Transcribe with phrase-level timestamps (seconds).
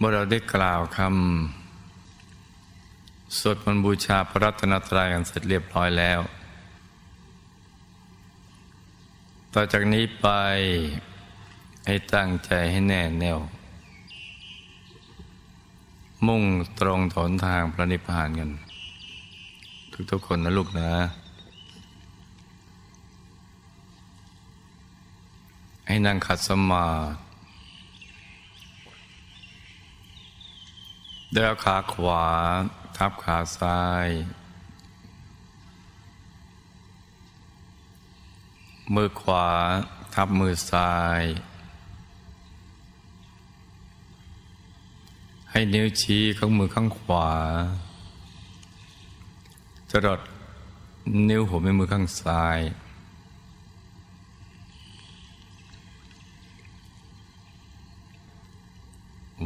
[0.00, 6.20] เมื่อเราได้กล่าวคำสวดมนต์บูชาพระรัตนตรัยกันเสร็จเรียบร้อยแล้ว
[9.54, 10.28] ต่อจากนี้ไป
[11.86, 13.38] ให้ตั้งใจให้แน่แน่ว
[16.26, 16.42] มุ่ง
[16.80, 18.50] ตรงถนทางพระนิพพานกัน
[20.10, 20.90] ทุกๆคนนะลูกนะ
[25.86, 27.27] ให้นั่งขัดสมาธิ
[31.34, 32.24] เดินขาขวา
[32.96, 34.08] ทับขาซ้าย
[38.94, 39.46] มือขวา
[40.14, 41.22] ทับมือซ้าย
[45.50, 47.28] ให้นิ้วชี้ของมือข้างขวา
[49.90, 50.20] จรด
[51.28, 52.58] นิ้วหัวแม่มือข้างซ้าย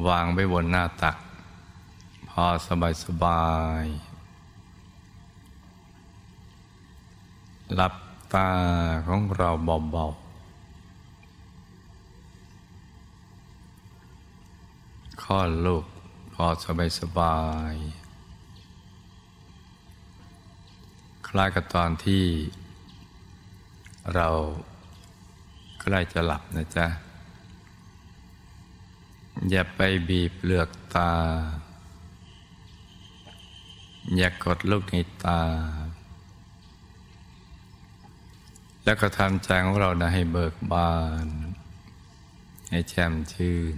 [0.06, 1.16] วางไว้บนหน้าตัก
[2.36, 3.46] พอสบายสบา
[3.82, 3.84] ย
[7.74, 7.94] หลับ
[8.34, 8.50] ตา
[9.06, 10.22] ของเราเบาๆ
[15.22, 15.84] ข้อลูก
[16.34, 17.38] พอสบายสบา
[17.72, 17.74] ย
[21.26, 22.24] คล้ายกับตอนที่
[24.14, 24.28] เรา
[25.80, 26.86] ใกล้จะหลับนะจ๊ะ
[29.50, 31.12] อย่าไปบีบเปลือกตา
[34.16, 35.42] อย่ากกดลูกในตา
[38.84, 41.26] แล้วก็ทำใจของเรานะให้เบิกบาน
[42.70, 43.76] ให้แช่มชื่น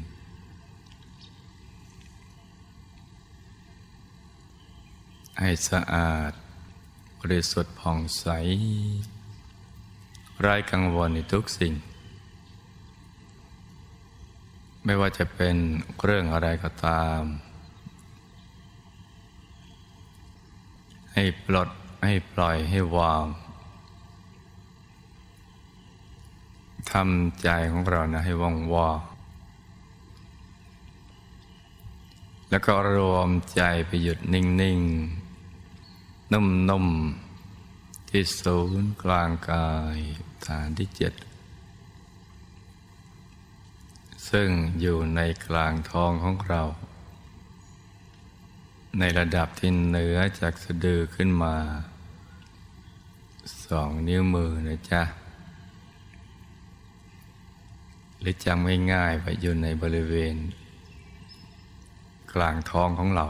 [5.41, 6.33] ให้สะอาด
[7.21, 8.27] บริสุทธิ์ผ่องใส
[10.41, 11.75] ไร้กังวลในทุกสิ่ง
[14.85, 15.57] ไม่ว่าจะเป็น
[16.05, 17.21] เรื่องอะไรก็ตาม
[21.15, 21.69] ให้ปลด
[22.07, 23.25] ให้ปล่อยให้วาง
[26.93, 29.01] ทำใจของเรานะให้ว่องว่าง
[32.51, 39.99] แล้วก็รวมใจไปหยุดนิ่งๆนุ่มๆ ที่ศูนย์กลางกาย
[40.47, 41.15] ฐานที่เจ็ด
[44.31, 44.49] ซึ่ง
[44.81, 46.63] อยู่ในกลางท้องของเรา
[49.01, 51.55] ในระดับที่เหนือจากสะดือขึ้นมา
[53.67, 55.03] สองนิ้วมือนะจ๊ะ
[58.21, 60.37] หรือจำง่ายๆไปอยู่ในบริเวณ
[62.33, 63.27] กลางท้องของเรา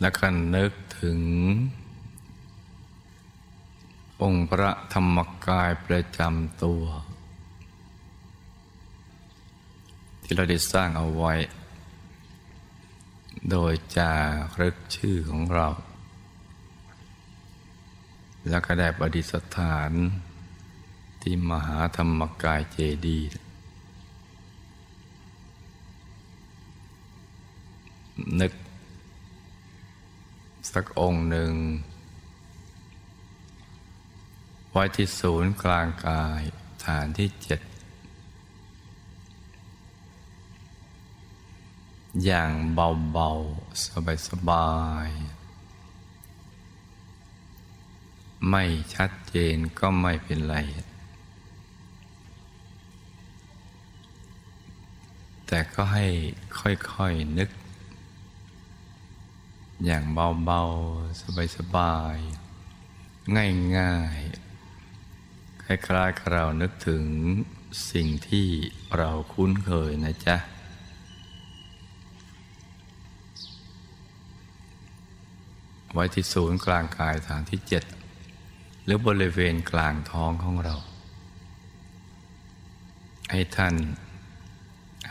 [0.00, 1.18] แล้วก็นึกถึง
[4.22, 6.84] องค์พระธรรมกายประจำตัว
[10.28, 11.34] ที่เราได้สร้างเอาไว้
[13.50, 14.12] โดยจา
[14.60, 15.68] รึกชื่อของเรา
[18.48, 19.92] แล้วก็ได้ประดิษฐาน
[21.22, 23.28] ที่มหาธรรมกายเจดีย์
[28.40, 28.52] นึก
[30.72, 31.52] สักองค์หนึ่ง
[34.70, 36.40] ไว้ที่ศูนย์กลางกาย
[36.86, 37.60] ฐานที่เจ็ด
[42.24, 44.70] อย่างเบาๆ สบา
[45.06, 50.56] ยๆ ไม่ชัดเจนก็ไม่เป็นไร
[55.46, 56.06] แต่ก็ให้
[56.60, 57.50] ค่อยๆนึก
[59.84, 63.36] อย่างเบาๆ สบายๆ
[63.78, 67.04] ง่ายๆ คล้ายๆกับเรานึกถึง
[67.90, 68.48] สิ่งที่
[68.96, 70.36] เราคุ้นเคยนะจ๊ะ
[75.96, 77.84] ไว้ที่ศูนย์กลางกายฐานที่เจ็ด
[78.84, 80.74] หรือบริเวณกลางท้องของเรา
[83.30, 83.74] ให้ท่าน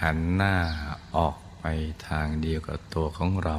[0.02, 0.56] หันหน้า
[1.16, 1.66] ออกไป
[2.08, 3.58] ทางเดียวกับตัวของเรา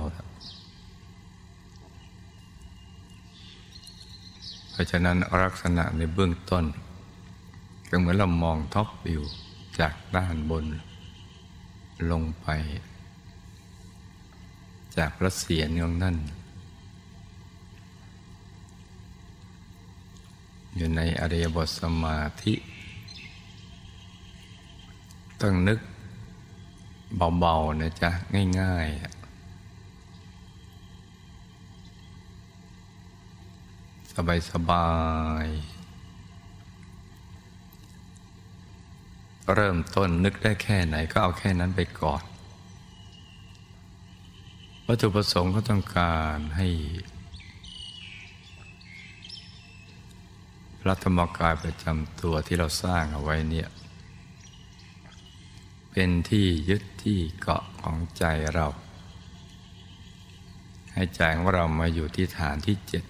[4.70, 6.64] เพราะฉะนั้นลักษณะในเบื้องต้น
[7.90, 9.22] ก็เหมือนเรามองท็อปวิว
[9.80, 10.64] จากด้านบน
[12.10, 12.46] ลงไป
[14.96, 16.16] จากพระเศียรของนั่น
[20.76, 22.55] อยู่ในอริยบทสมาธิ
[25.40, 25.78] ต้องนึก
[27.38, 28.11] เบาๆนะจ๊ะ
[28.61, 29.17] ง่ายๆ
[34.50, 34.90] สบา
[35.44, 35.76] ยๆ
[39.55, 42.23] เริ่มต้นนึกได้แค่ไหนก็เอาแค่นั้นไปก่อน
[44.87, 46.69] วัตถุประสงค์ก็ต้องการให้
[50.88, 53.68] ระธรรมกายประจำตัวที่เราสร้างเอาไว้เนี่ย
[55.90, 58.24] เป็นที่ยึดที่เกาะของใจ
[58.54, 58.66] เรา
[60.92, 63.04] ให้ใจของเรามาอยู่ที่ฐานที่เจ็ด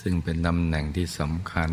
[0.00, 1.70] ซึ่งเป็นตำแหน่งที่สำคัญ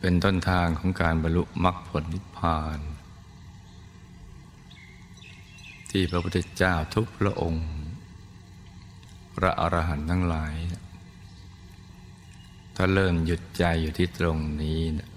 [0.00, 2.78] เป็นต้นทางของการบรรลุมรรคผลนิพพาน
[5.90, 7.66] ที่พระพุทธเจ้าทุกพระองค์
[9.42, 10.54] ระอรหันต์ทั้งหลาย
[12.76, 15.10] ถ้าเริ่มหยุดใจอยู่ที่ตรงนี้นะ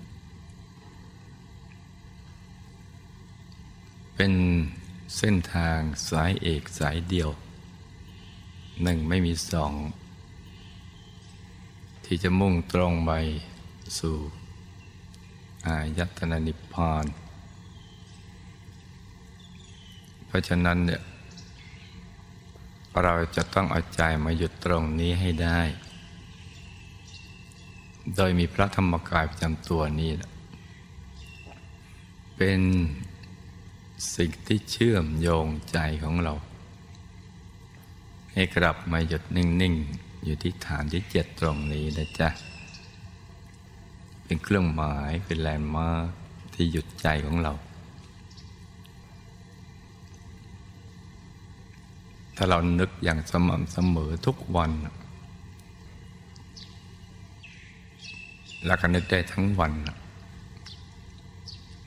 [4.16, 4.34] เป็น
[5.18, 5.80] เส้นทาง
[6.10, 7.30] สายเอกสายเดียว
[8.84, 9.74] หนึ่งไม่มีสอง
[12.06, 13.12] ที่จะมุ่งตรงไป
[14.00, 14.16] สู่
[15.66, 17.06] อายตนะนิพพาน
[20.28, 21.02] เพราะฉะนั้นเนี่ย
[23.02, 25.62] เราจะต้องเอาใจมาหยุดตรงนี้ให้ได้
[28.16, 30.12] โดยมีพระธรรมกายประจำตัวนี้
[32.38, 32.62] เป็น
[34.16, 36.34] สิ่งที่เชื่อมโยงใจของเรา
[38.34, 42.30] ให้กลับมาหยุดนิ่ง ๆ อยู่ที่ฐานที่เจ็ดตรงนี้นะจ๊ะ
[44.24, 46.10] เป็นเครื่องหมายเป็นแลนด์มาร์
[46.54, 47.54] ที่หยุดใจของเรา
[52.36, 54.72] ถ้าเรานึกอย่างสม่ำเสมอทุกวัน
[58.66, 59.74] แล้วก็นึกได้ทั้งวัน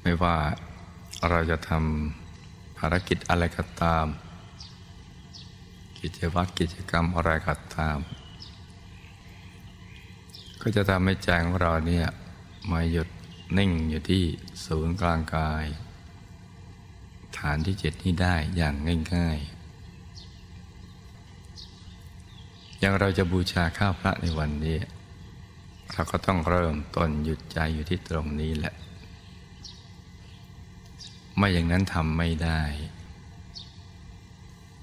[0.03, 0.37] ไม่ว่า
[1.31, 4.07] เราจะทำภารกิจอะไรก็ตาม
[6.01, 7.99] กิจวัตรกิจกรรมอะไรก็ตาม
[10.61, 12.07] ก็จะทำให้ใจของเราเนี่ย
[12.71, 13.09] มาหยุด
[13.59, 14.25] นิ่งอยู่ที่
[14.65, 15.65] ศูนย์กลางกาย
[17.39, 18.75] ฐานที่เจ็ดนี้ได้อย่าง
[19.15, 19.56] ง่ายๆ
[22.81, 24.79] อย่างเราจะบูชาข้าวพระในวันนี้
[25.93, 28.75] เราก็ต้องเริ่มต้นหยุดใจอยู่ที่ตรงนี้แหละ
[31.37, 32.61] ไม่อย่างนั้นทำไม่ได้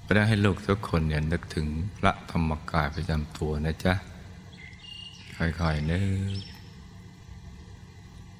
[0.04, 1.66] ก็ได้ให้ลูกทุกคนเนี่ยนึกถึง
[1.98, 3.94] พระธรรมกายประจำตัวนะจ๊ะ
[5.36, 6.00] ค่อยๆนึ
[6.38, 6.40] ก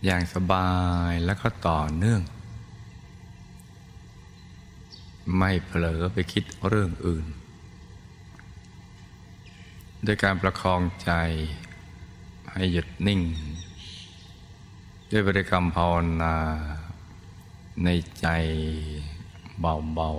[0.04, 0.72] อย่างสบา
[1.10, 2.20] ยแล้วก็ต่อเนื่อง
[5.36, 7.26] ไม่เผลอไปคิดเรื่องอื่น
[10.04, 11.10] โดยการประคองใจ
[12.52, 13.20] ให้หยุดนิ่ง
[15.10, 16.36] ด้วยบริกรรมภาวนา
[17.84, 17.88] ใน
[18.20, 18.26] ใจ
[19.60, 20.10] เบา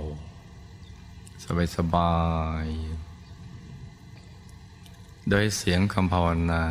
[0.68, 2.16] ๆ สบายสบา
[2.64, 2.66] ย
[5.30, 6.64] โดยเสียงคำภาวนา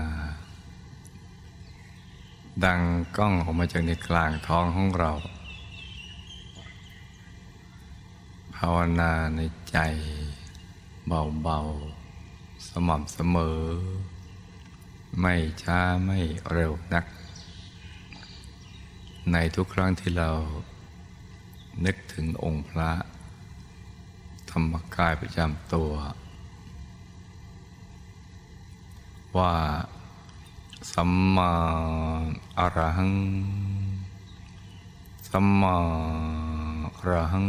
[2.65, 2.81] ดัง
[3.17, 5.13] ก้องออกมาจากในกลางท้องของเรา
[8.57, 9.41] ภาวนาใน
[9.71, 9.79] ใจ
[11.07, 11.94] เบาๆ
[12.89, 13.61] ม่ำเสมอ
[15.21, 16.19] ไม่ช้าไม่
[16.53, 17.05] เร็วนัก
[19.33, 20.31] ในทุกครั้งที่เรา
[21.85, 22.91] นึกถึงองค์พระ
[24.51, 25.93] ธรรมกายประจำตัว
[29.37, 29.55] ว่า
[30.93, 31.53] สัมมา
[32.59, 33.15] อรหัง
[35.29, 35.77] สัมมา
[36.87, 37.49] อรหัง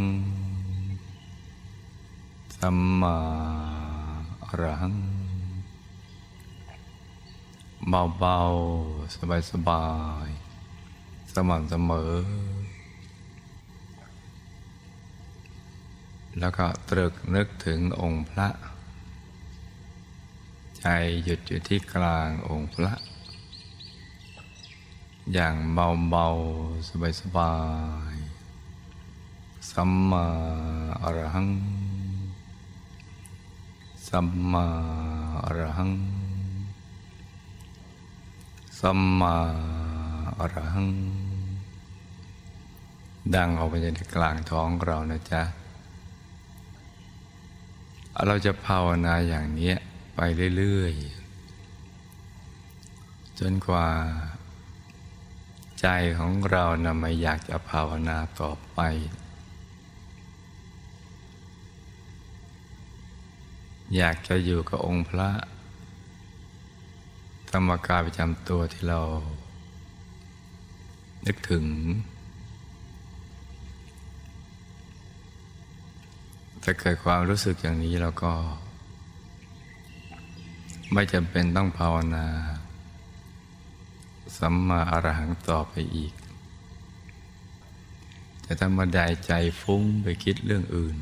[2.58, 3.16] สัมมา
[4.44, 5.05] อรหัง
[7.90, 9.86] เบาๆ สบา
[10.26, 12.12] ยๆ สม่ำเสมอ
[16.38, 18.48] แล้วก็ตรึกนึกถึงองค์พระ
[20.78, 20.86] ใจ
[21.24, 22.92] หยุดอยู่ที่กลางองค์พระ
[25.32, 27.54] อย่างเบาๆ สบา
[28.14, 30.26] ยๆ สัมมา
[31.02, 31.50] อรหัง
[34.08, 34.66] สัมมา
[35.44, 35.90] อรหัง
[38.80, 39.36] สัมมา
[40.38, 40.90] อรหัง
[43.34, 45.42] ดังออกไปจากกลางท้องเรานะจ๊ะ
[48.26, 49.72] เราจะภาวนาอย่างนี้
[50.14, 50.20] ไป
[50.56, 50.92] เรื่อย
[52.36, 53.88] ๆ จนกว่า
[55.80, 55.86] ใจ
[56.18, 58.78] ของเรานะไม่อยากจะภาวนาต่อไป
[63.96, 65.30] อยากจะอยู่กับองค์พระ
[67.50, 69.00] ธรรมกายประจำตัวที่เรา
[71.26, 71.64] นึกถึง
[76.62, 78.32] ถ้าเกิดความรู้สึกอย่างนี้เราก็
[80.92, 82.26] ไม่จำเป็นต้องภาวนา
[84.38, 86.14] สัมมาอรหังต่อไปอีก
[88.42, 90.96] แต่ถ้ามาได้ใจฟุ้งไปคิดเรื่องอื่น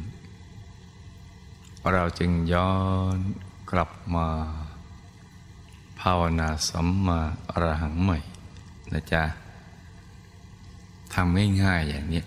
[1.93, 2.75] เราจึงย้อ
[3.17, 3.19] น
[3.71, 4.29] กลับมา
[6.09, 7.21] ภาวนาสัมมา
[7.51, 8.19] อรหังใหม่
[8.93, 9.23] นะจ๊ะ
[11.15, 12.25] ทำง่ายๆอย่างนี้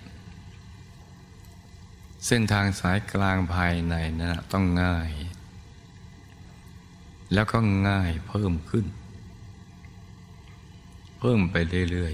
[2.26, 5.10] เส้นทางสายกลางภายในนะั้นต้องง่าย
[7.34, 7.58] แล้วก็
[7.88, 8.86] ง่ายเพิ่มขึ้น
[11.20, 11.56] เพิ่มไป
[11.92, 12.14] เรื่อย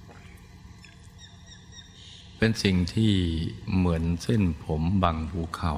[0.00, 3.12] ๆ เป็นสิ่งที่
[3.76, 5.74] เหมือนเส้นผมบังภูเขา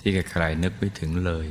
[0.00, 1.46] ที่ใครๆนึกไม่ถึงเลย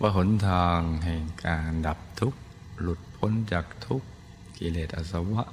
[0.00, 2.40] ว่าหนทางแห่งการดับทุกข์
[2.80, 4.08] หลุดพ้นจากทุกข์
[4.58, 5.44] กิเลสอาสวะ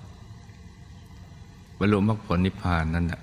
[1.77, 3.21] บรรลุมรรคผลนิพพานนั่นแหะ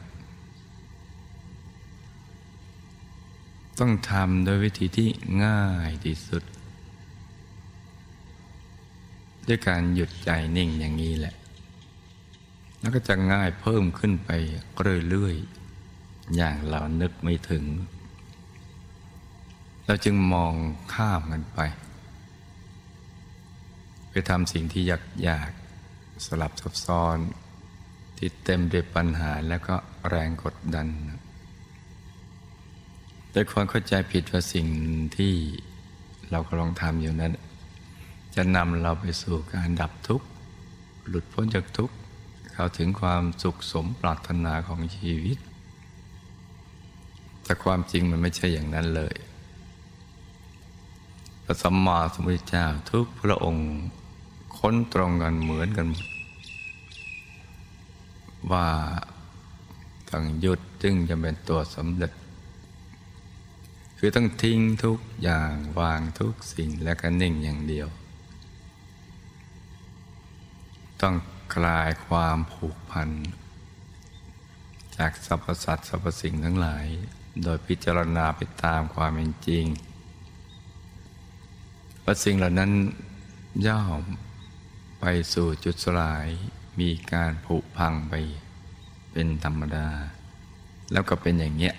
[3.79, 5.09] ต้องทำโดยวิธีที่
[5.45, 6.45] ง่ายที่สุด
[9.49, 11.35] ด้วยการหยุดใจนิ่งอย่างนี้แหละ
[12.81, 14.31] แล้วก็จะง่ายเพิ่มขึ้นไป
[15.09, 17.65] เรื่อยๆอย่างเรานึกไม่ถึง
[19.91, 20.53] เราจึงมอง
[20.95, 21.61] ข้ามกันไป
[24.11, 25.51] ไปทำสิ่งที่ยากยาก
[26.27, 27.17] สลับซับซ้อน
[28.17, 29.75] ที่เต็มด้วยปัญหาแล้วก็
[30.09, 30.87] แรงกดดัน
[33.33, 34.67] โดยคนเข้าใจผิดว่าสิ่ง
[35.17, 35.33] ที่
[36.31, 37.33] เรากำลังทำอยู่นั้น
[38.37, 40.27] จะนำเราไปสู่การดับทุกข์
[41.09, 41.95] หลุดพ้นจากทุกข์
[42.53, 45.39] เข้าถึงความสุขสมปรารถนาของชีวิต
[47.45, 49.17] แต่ความจริงมันไม่ใช่อย่างนั้นเลย
[51.51, 53.69] พระสัมมาสัมพุทธเจ้าทุกพระองค์
[54.59, 56.09] ค้นตรงกันเหมือนกันหมด
[58.53, 58.69] ว่า
[60.11, 62.13] ต้องหยุดจึงจะเป็นตัวสำเร็จ
[63.99, 67.89] คือต้องทิ้งทุกอย่างวางทุกสิ่งและก็นิ่งอย่างเดียว
[71.01, 71.15] ต้อง
[71.55, 73.09] คลายความผูกพัน
[74.97, 76.87] จากสรรพสัตว์สรรพสิ่งทั้งหลาย
[77.43, 79.67] โดยพิจารณาไปตามความเป็นจริง
[82.11, 82.73] ว่าสิ่งเหล่านั้น
[83.67, 84.03] ย่อม
[85.01, 86.27] ไปสู่จุดสลาย
[86.81, 88.15] มีการผุพังไป
[89.13, 89.89] เป็นธรรมดา
[90.93, 91.75] แล้วก็เป็นอย่างเงี้ย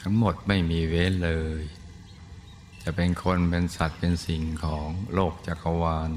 [0.00, 1.62] ทั้งหมดไม่มีเว้นเลย
[2.82, 6.12] จะเป็นคนเป็นสัตว์เป็นสิ่งของโลกจักรวาล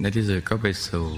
[0.00, 1.08] ในที่สุดก็ไปสู่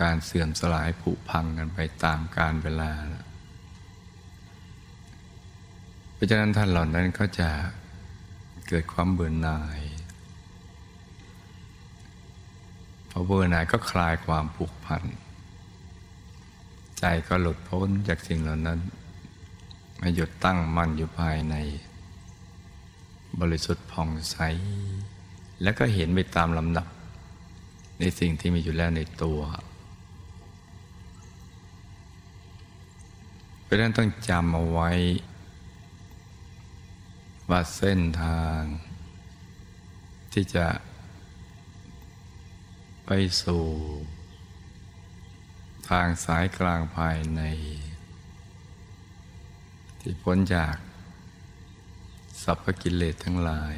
[0.00, 2.92] การเสื่อมสลายผุพังกันไปตามการเวลา
[6.16, 7.48] เพราะฉะนั้นท่านเหล่านั้นก็จะ
[8.68, 9.80] เกิดความเบื่อหน่าย
[13.10, 15.02] พอเบื่อหน่ายก็คลายความผูกพัน
[16.98, 18.78] ใจก็หลุดพ้นจากสิ่งเหล่านั้น
[20.00, 21.54] มาหยุดตั้งมั่นอยู่ภายใน
[23.40, 24.36] บริสุทธิ์ผ่องใส
[25.62, 26.86] แล้วก็เห็นไปตามลำดับ
[28.00, 29.40] ในสิ่งที่มีอยู่แล้วในตัว
[33.62, 34.90] เพราะนั้นต้องจำเอาไว้
[37.50, 38.60] ว่าเส้นทาง
[40.32, 40.66] ที่จะ
[43.06, 43.10] ไป
[43.42, 43.64] สู่
[45.90, 47.42] ทางสายกลางภายใน
[50.00, 50.74] ที่พ้นจาก
[52.42, 53.76] สัพพกิเลสทั้งหลาย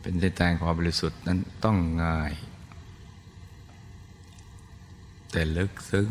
[0.00, 2.32] เป็นเส้นทางความบริสุทธิ์นั้นต้องง่าย
[5.30, 6.08] แต่ลึกซึ้ง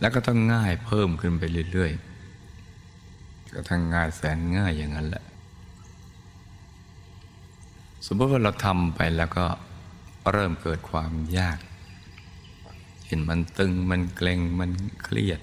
[0.00, 1.42] แล้วก็ต้องง่ายเพิ่มขึ้นไป
[1.72, 2.09] เรื่อยๆ
[3.52, 5.24] ก็ทั้งง่ายแสนง่ายอย่างนั้นแหละ
[8.06, 9.46] สมมติว่าเราทำไปแล้วก็
[10.32, 11.58] เริ่มเกิดความยาก
[13.06, 14.70] เห็นมันตึงมันเกร็งมัน
[15.02, 15.40] เครียด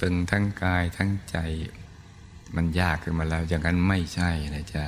[0.00, 1.36] ตึงทั้งกายทั้งใจ
[2.56, 4.84] มันยากขึ้นมาแล้ว อย่างนั้นไม่ใช่นะจ๊ะ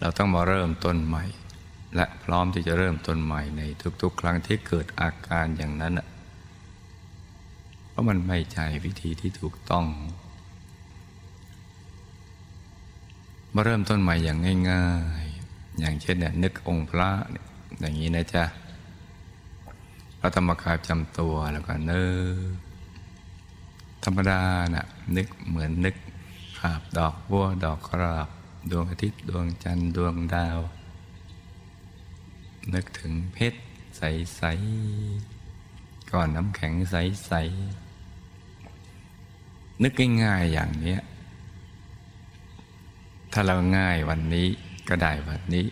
[0.00, 1.24] เราต้องมาเริ่มต้นใหม่
[1.96, 3.62] และพร้อมที่จะเริ่มต้นใหม่ใน
[4.02, 6.06] ทุกๆ ครั้งที่เกิดอาการอย่างนั้นะ
[7.92, 9.86] เพราะมันไม่ใช่วิธีที่ถูกต้อง
[13.54, 14.38] มาเริ่มต้นใหม่อย่าง
[14.70, 14.88] ง่า
[15.22, 17.10] ยๆ อย่างเช่นเนี่ยนึกองค์พระ
[17.80, 18.44] อย่างนี้นะจ๊ะ
[20.18, 22.04] เราธรรมกายจำตัวแล้วก็นึ
[22.46, 22.56] ก
[24.04, 24.40] ธรรมดา
[24.74, 25.96] นะ่ะนึกเหมือนนึก
[26.58, 28.28] ภาพดอกบัวดอกกราบ
[28.70, 30.60] ดวงอาทิตย์ดวงจันทร์ดวงดาว
[32.74, 33.60] นึกถึงเพชร
[33.96, 34.42] ใส
[35.28, 37.81] ๆก้อนน้ำแข็งใส ๆ
[39.82, 39.92] นึก
[40.24, 40.96] ง่ายๆอย่างนี้
[43.32, 44.48] ถ้าเราง่ายวันนี้
[44.88, 45.66] ก็ได้วันนี้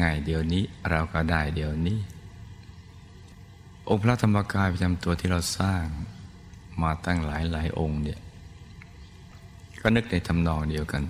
[0.00, 1.98] ง่ายเดี๋ยวนี้เราก็ได้เดี๋ยวนี้
[3.88, 5.84] องค์พระธรรมกายประจำตัวที่เราสร้าง
[6.82, 8.20] มาตั้งหลายหลายองค์เนี่ย
[9.80, 11.02] ก็นึกในทำนองเดียวกัน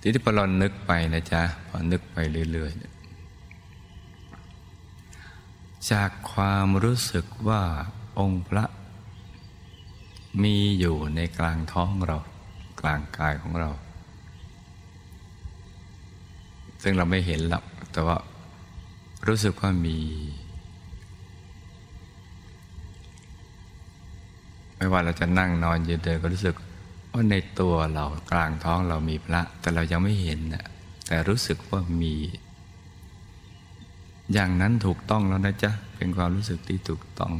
[0.00, 2.18] ทีที่พอเรานึกไปนะจ๊ะพอนึกไป
[2.52, 2.80] เรื่อยๆ
[5.90, 7.62] จากความรู้สึกว่า
[8.18, 8.64] องค์พระ
[10.42, 12.18] มีอยู่ในกลางท้องเรา
[12.80, 13.70] กลางกายของเรา
[16.82, 18.16] ซึ่งเราไม่เห็นหรอกแต่ว่า
[19.28, 19.98] รู้สึกว่ามี
[24.76, 26.54] ไม่ว่าเราจะนั่งนอนยืนเดินก็รู้สึก
[27.12, 30.64] ว่าในตัวเรากลางท้องเรามีพระ แต่เรายังไม่เห็นนะ
[31.06, 32.14] แต่รู้สึกว่ามี
[34.32, 37.32] อย่างนั้นถูกต้องแล้วนะจ๊ะ เป็นความรู้สึกที่ถูกต้อง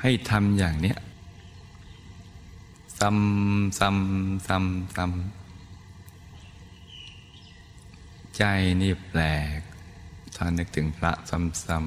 [0.00, 0.98] ให้ทำอย่างเนี้ย
[2.98, 5.12] ซ้ำซ้ำซ้ำซ้ำ
[8.36, 8.42] ใจ
[8.82, 9.22] นี่แปล
[9.56, 9.58] ก
[10.36, 11.86] ถ้านึกถึงพระซ้ำ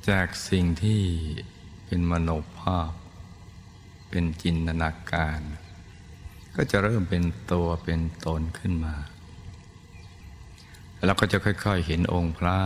[0.00, 1.02] ๆจากสิ่งที่
[1.86, 2.92] เป็นมโนภาพ
[4.08, 5.40] เป็นจินตนาการ
[6.56, 7.22] ก็จะเริ่มเป็น
[7.52, 8.94] ตัวเป็นตนขึ้นมา
[11.04, 12.58] แล้วก็จะค่อย ๆ เห็นองค์พระ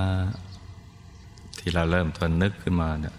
[1.59, 3.17] ที่เราเริ่มทนนึกขึ้นมาเนี่ย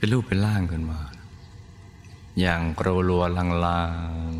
[0.00, 1.00] เป็นรูปเป็นร่างขึ้นมา
[2.40, 3.22] อย่างโกรลัว
[3.66, 3.82] ลา
[4.28, 4.30] ง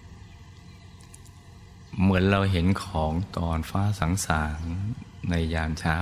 [0.00, 4.60] ๆ เหมือนเราเห็นของตอนฟ้าสังสาง
[5.30, 5.96] ในยามเช้า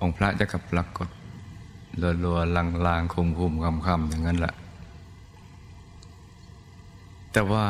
[0.00, 1.08] องค์พระจะกับปรากฏ
[2.24, 2.56] รัวๆ
[2.86, 4.54] ลางๆคุมคุมคำคำอย่างนั้นแหละ
[7.32, 7.66] แต่ว่า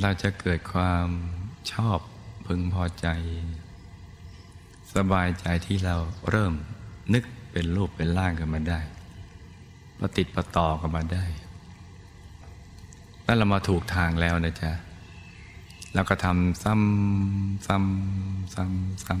[0.00, 1.06] เราจะเกิดความ
[1.72, 1.98] ชอบ
[2.46, 3.06] พึงพอใจ
[4.96, 5.96] สบายใจที่เรา
[6.30, 6.52] เริ่ม
[7.14, 8.80] นึกเป็นรูปเป็นร่างกันมาได้
[10.00, 11.24] ปฏิติประต่อกันมาได้
[13.26, 14.72] นั่นเรามาถูกทางแล้วนะจ๊ะ
[15.94, 19.18] แล้วก็ทำซ้ำซ้ำซ้ำซ้ำ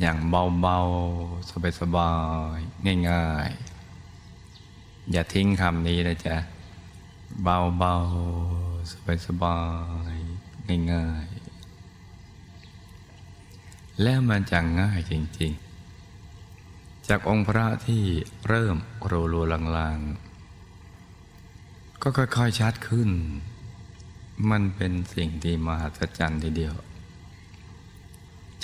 [0.00, 2.12] อย่างเบาๆ สบา
[2.56, 6.36] ยๆ ง่ายๆ อย่าทิ้งคำนี้นะจ๊ะ
[7.42, 9.58] เบาๆ สบา
[10.12, 11.31] ยๆ ง่ายๆ
[14.02, 15.52] แล้วมันจะง่ายจริง
[16.30, 18.02] ๆ จากองค์พระที่
[18.48, 19.44] เริ่มโรลัว
[19.78, 23.10] ลางๆ ก็ค่อยๆชัดขึ้น
[24.50, 26.74] มันเป็นสิ่งที่มหัศจรรย์ทีเดียว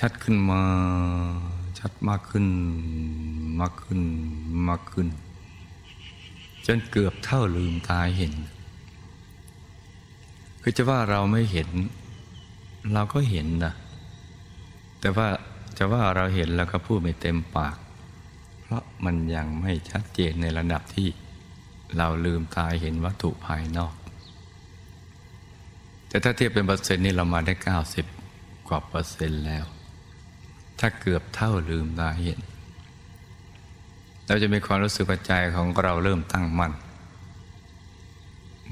[0.01, 0.62] ชัดขึ้นมา
[1.79, 2.46] ชัดมากขึ้น
[3.61, 4.01] มากขึ้น
[4.68, 5.09] มากขึ้น
[6.66, 8.35] จนเกือบเท่าลืมตาเห็น
[10.61, 11.68] คือจะว่าเราไม่เห็น
[12.92, 13.74] เราก็เห็นนะ
[15.00, 15.28] แต่ว่า
[15.78, 17.76] จะว่าเราเห็นแล้วก็พูดไม่เต็มปาก
[18.62, 21.08] เพราะมันยังไม่ชัดเจนในระดับที่
[21.96, 23.94] เราลืมตาเห็นวัตถุภายนอก
[26.08, 27.54] แต่ถ้าเทียบเป็นเปอร์เซ็นต์นี่เรามาได้
[28.11, 29.64] 90 กว่าเปอร์เซ็นต์แล้ว
[30.80, 32.40] ถ้าเกือบเท่าลืมตาเห็น
[34.26, 36.72] เราจะมีความรู้สึกว่าใจของเราเริ่มตั้งมั่น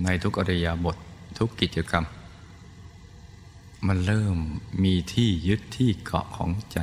[0.05, 0.97] ในทุกอริยาบท
[1.39, 2.05] ทุกกิจกรรม
[3.87, 4.37] มันเริ่ม
[4.85, 6.79] มีที่ยึดที่เกาะของใจ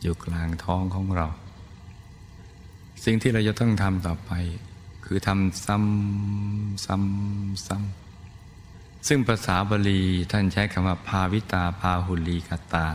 [0.00, 1.26] อยู่กลางท้องของเรา
[3.04, 4.30] สิ่งที่เราจะต้องทำต่อไป
[5.04, 12.86] คือทำซ้ำซ้ำซ้ำซึ่งภาษาบาลีท่านใช้คำว่าภาวิตาพาหุลีกตา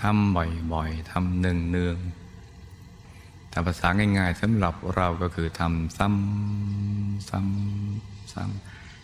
[0.00, 0.36] ทำ
[0.72, 1.98] บ่อยๆทำเนืองเนือง
[3.48, 8.42] แต่ภาษาง่ายๆสำหรับเราก็คือทำซ้ำซ้ำซ้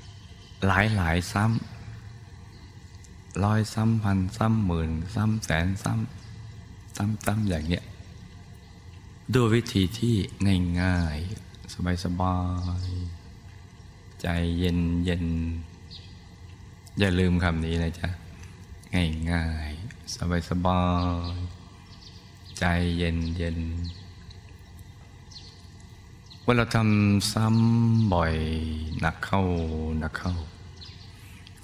[0.02, 1.65] ำหลายหลายซ้ำ
[3.44, 7.84] ร้อยซ้ำพันซ้ำหมื่น ซ้ำแสนซ้ำซ้ำซ้ำอย่างเนี้ย
[9.34, 10.14] ด้วยวิธีที่
[10.80, 12.38] ง่ายๆ สบา
[12.84, 15.24] ยๆ ใจเย็นเย็น
[16.98, 18.08] อย่าลืมคำนี้นะจ๊ะ
[19.32, 20.16] ง่ายๆ
[20.50, 20.84] สบา
[21.32, 22.64] ยๆ ใจ
[22.98, 23.58] เย็นเย็น
[26.44, 28.34] เวลาทำซ้ำบ่อย
[29.00, 29.40] หนักเข้า
[30.00, 30.34] หนักเข้า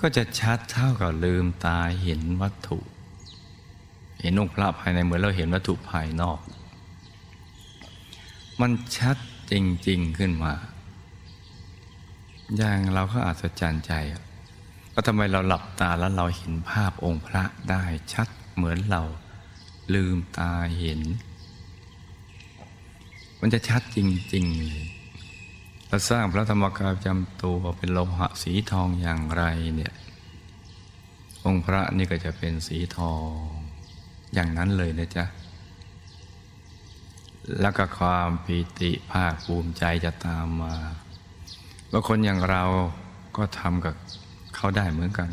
[0.02, 2.78] ก็จะชัดเท่ากับลืมตาเห็นวัตถุ
[4.20, 6.40] เห็นองค์พระภายในเหมือนเราเห็นวัตถุภายนอก
[8.60, 9.16] มันชัด
[9.52, 9.54] จ
[9.88, 10.54] ริง ๆ ขึ้นมา
[12.56, 13.92] อย่างเราก็อาศจรรย์ใจ
[14.94, 19.02] ก็ทำไมเราหลับตาแล้วเราเห็นภาพองค์พระได้ชัดเหมือนเรา
[19.94, 21.00] ลืมตาเห็น
[23.40, 23.98] มันจะชัดจ
[24.34, 24.46] ริง
[24.86, 25.01] ๆ
[25.92, 29.44] เลยเราสร้างพระธรรมกายจำตัวเป็นโลหะสีทองอย่างไร
[29.76, 29.92] เนี่ย
[31.44, 33.33] องค์พระนี่ก็จะเป็นสีทอง
[34.35, 35.24] อย่างนั้นเลยนะจ๊ะ
[37.61, 40.74] แล้วก็ความปีติภาคภูมิใจจะตามมา
[41.90, 42.62] ว่าคนอย่างเรา
[43.37, 43.94] ก็ทำกับ
[44.57, 45.28] เขาได้เหมือนกัน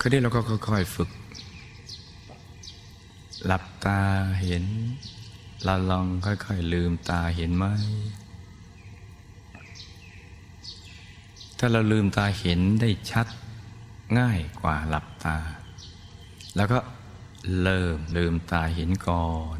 [0.00, 1.10] คราวนี้เราก็ค่อยๆฝึก
[3.44, 4.00] หลับตา
[4.42, 4.64] เห็น
[5.64, 7.64] เราลองค่อยๆลืมตาเห็นไหม
[11.58, 13.26] ถ้าเราลืมตาเห็นได้ชัด
[14.18, 15.36] ง่ายกว่าหลับตา
[16.56, 16.78] แล้วก็
[17.62, 19.58] เริ่มลืมตาเห็นก่อน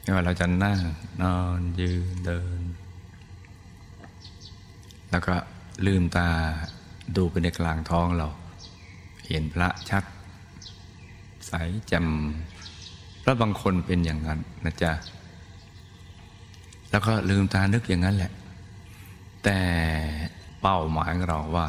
[0.00, 0.80] ไม่ว่าเราจะนั่ง
[1.22, 2.60] นอนยืนเดิน
[5.10, 5.34] แล้วก็
[5.86, 6.28] ลืมตา
[7.16, 8.28] ดูไปในกลางท้องเรา
[9.28, 10.04] เห็นพระชัด
[11.46, 11.52] ใส
[11.86, 12.06] แจ่ม
[13.22, 14.92] พระบางคนเป็นอย่างนั้นนะจ๊ะ
[16.90, 18.32] แล้วก็ลืมตานึกอย่างนั้นแหละ
[19.46, 19.62] แต่
[20.60, 21.68] เป้าหมายของเราว่า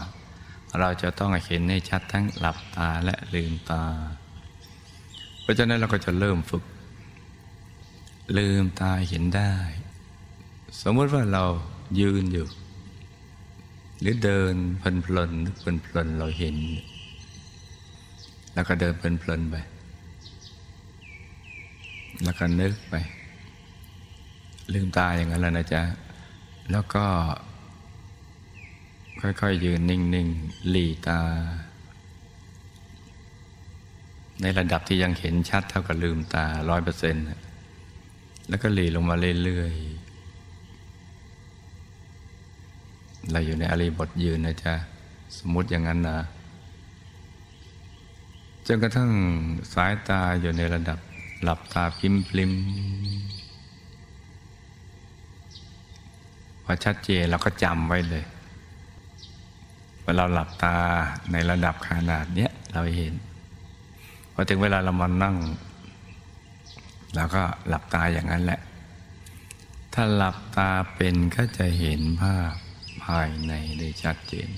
[0.80, 3.84] เราจะต้องเห็นให้ชัดทั้งหลับตาและลืมตา
[5.42, 6.64] เพราะฉะนั้นเราก็จะเริ่มฝึก
[8.38, 9.54] ลืมตาเห็นได้
[10.82, 11.44] สมมติว่าเรา
[12.00, 12.48] ยืนอยู่
[14.00, 16.56] หรือเดินเพลินเพลินนึกเพลินเพลินเราเห็น
[18.54, 19.56] แล้วก็เดินเพลินเพลินไป
[22.24, 22.96] แล้วก็นึกไป
[24.74, 25.84] ลืมตาอย่างนั้นแล้วนะจ๊ะ
[26.72, 27.06] แล้วก็
[29.22, 31.20] ค่อยๆยืนนิ่งๆหลีตา
[34.42, 37.26] ในระดับที่ยังเห็นชัดเท่ากับลืมตาร้อยเปอร์เซ็นต์
[38.50, 39.78] แล้วก็หลีลงมาเรื่อยๆ
[43.32, 44.74] เราอยู่ในอริบทยืนนะจ๊ะ
[45.38, 46.20] สมมติอย่างนั้นนะ
[48.68, 49.12] จนกระทั่ง
[49.74, 51.00] สายตาอยู่ในระดับ
[51.44, 52.52] หลับตาพิมพลิม
[56.64, 58.24] พอชัดเจนเราก็จำไว้เลย
[60.08, 60.76] วลาหลับตา
[61.32, 63.14] ในระดับขนาดเนี้ยเราเห็น
[64.34, 65.36] พอถึงเวลาเรามานั่ง
[67.16, 68.60] เราก็หลับตาอย่างนั้นแหละ
[69.94, 72.54] ถ้าหลับตาเป็นก็จะเห็นภาพ
[73.04, 74.50] ภายในได้ชัดเจน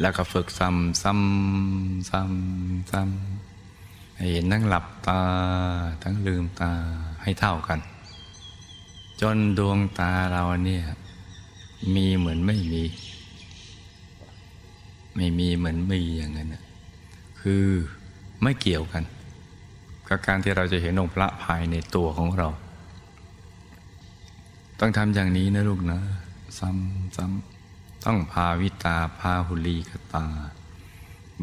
[0.00, 5.20] แล้วก็ฝึกซ้ำซ้ำซ้ำซ้ำให้เห็นทั้งหลับตา
[6.02, 6.72] ทั้งลืมตา
[7.22, 7.80] ให้เท่ากัน
[9.20, 10.84] จนดวงตาเราเนี่ย
[11.94, 12.84] มีเหมือนไม่มี
[15.16, 16.64] ไม่มีเหมือนมีอย่างนั้นนะ
[17.40, 17.66] คือ
[18.42, 19.04] ไม่เกี่ยวกัน
[20.08, 22.48] กับการที่เราจะเห็นองค์พระภายในตัวของเรา
[24.80, 26.00] ต้องทำอย่างนี้นะลูกนะ
[26.58, 30.26] ซ้ำซ้ำต้องพาวิตาพาหุลีกตา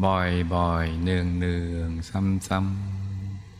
[0.04, 2.58] บ่อยบ่อยเนืองเนืองซ้ำซ้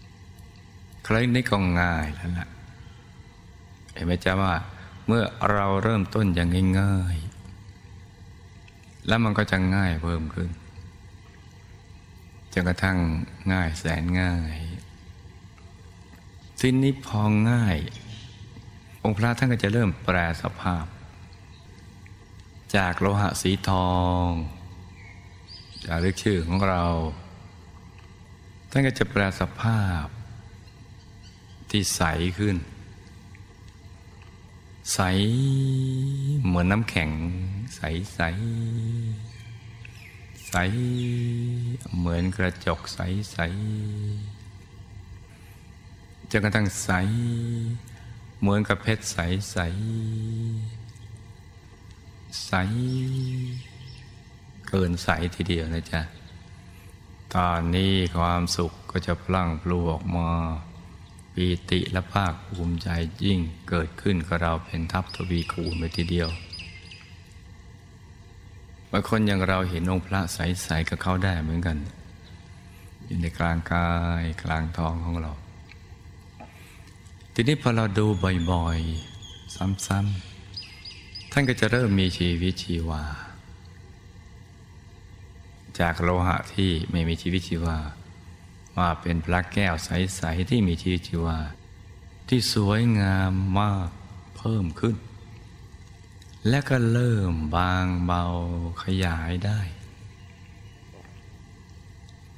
[0.03, 2.49] ำใครนี่ก็ง่ายแล้วล่ะ
[3.93, 4.55] เห็นไหมจ๊ะว่า
[5.07, 6.49] เมื่อเราเริ่มต้นอย่าง
[6.81, 7.34] ง่ายๆ
[9.07, 10.51] แล้วมันก็จะง่ายเพิ่มขึ้น
[12.53, 12.99] จนกระทั่ง
[13.53, 14.57] ง่ายแสนง่าย
[16.61, 17.77] ทีนี้พอง่าย
[19.03, 20.85] องค์พระท่านก็จะเริ่มแปลสภาพ
[22.77, 24.27] จากโลหะสีทอง
[25.87, 26.85] จากเรียกชื่อของเรา
[28.71, 30.05] ท่านก็จะแปลสภาพ
[31.71, 32.03] ที่ใส
[32.39, 32.57] ขึ้น
[34.93, 34.99] ใส
[36.45, 37.11] เหมือนน้ำแข็ง
[37.77, 37.81] ใส
[38.15, 38.21] ใส
[40.49, 40.55] ใส
[41.97, 42.99] เหมือนกระจกใส
[43.33, 43.39] ใส
[46.31, 46.91] จนกระทั่งใส
[48.41, 49.17] เหมือนกับเพชรใส
[49.53, 49.59] ใส
[52.47, 52.53] ใส
[54.69, 56.03] เกินใสทีเดียวนะจ๊ะ
[57.35, 60.29] ตอนนี้ความสุขก็จะพลั่งพลูออกมา
[61.35, 62.89] ปีติและภาคภูมิใจ
[63.25, 66.29] ยิ่งเกิดขึ้นกับเราเป็นทัพทวีคูณไปทีเดียว
[68.91, 71.77] บางคนอย่างเราเห็นองค์พระใสๆกับเขาได้เหมือนกัน
[73.07, 75.33] อยู่ในกลางกายกลางท้องของเรา
[77.35, 78.07] ทีนี้พอเราดู
[78.51, 79.55] บ่อยๆ
[79.87, 83.03] ซ้ำๆ ท่านก็จะเริ่มมีชีวิตชีวา
[85.81, 87.79] จากโลหะที่ไม่มีชีวิตชีวา
[88.79, 91.39] มาเป็นพระแก้วใส ๆ ที่มีชีวิตชีวา
[92.29, 93.91] ที่สวยงามมาก
[94.37, 94.97] เพิ่มขึ้น
[96.49, 98.25] และก็เริ่มบางเบา
[98.85, 99.61] ขยายได้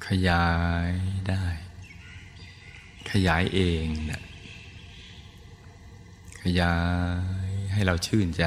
[0.07, 0.47] ขยา
[0.87, 0.89] ย
[1.29, 1.45] ได้
[3.11, 4.23] ขยายเองนะ
[6.41, 6.75] ขยา
[7.47, 8.45] ยให้เราชื่นใจ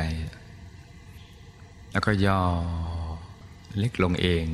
[1.92, 2.40] แล้วก็ย่อ
[3.78, 4.44] เล็กลงเอง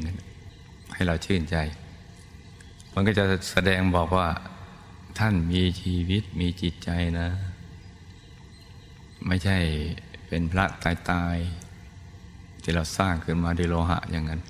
[0.94, 1.57] ให้เราชื่นใจ
[2.98, 4.28] มันก็จะแสดงบอกว่า
[5.18, 7.28] ท่านมีชีวิตมีจิตใจนะ
[9.26, 9.59] ไม่ใช่
[10.28, 11.37] เป็นพระตายตาย
[12.62, 14.40] ที่เราสร้างขึ้นมาด้วยโลหะอย่างนั้น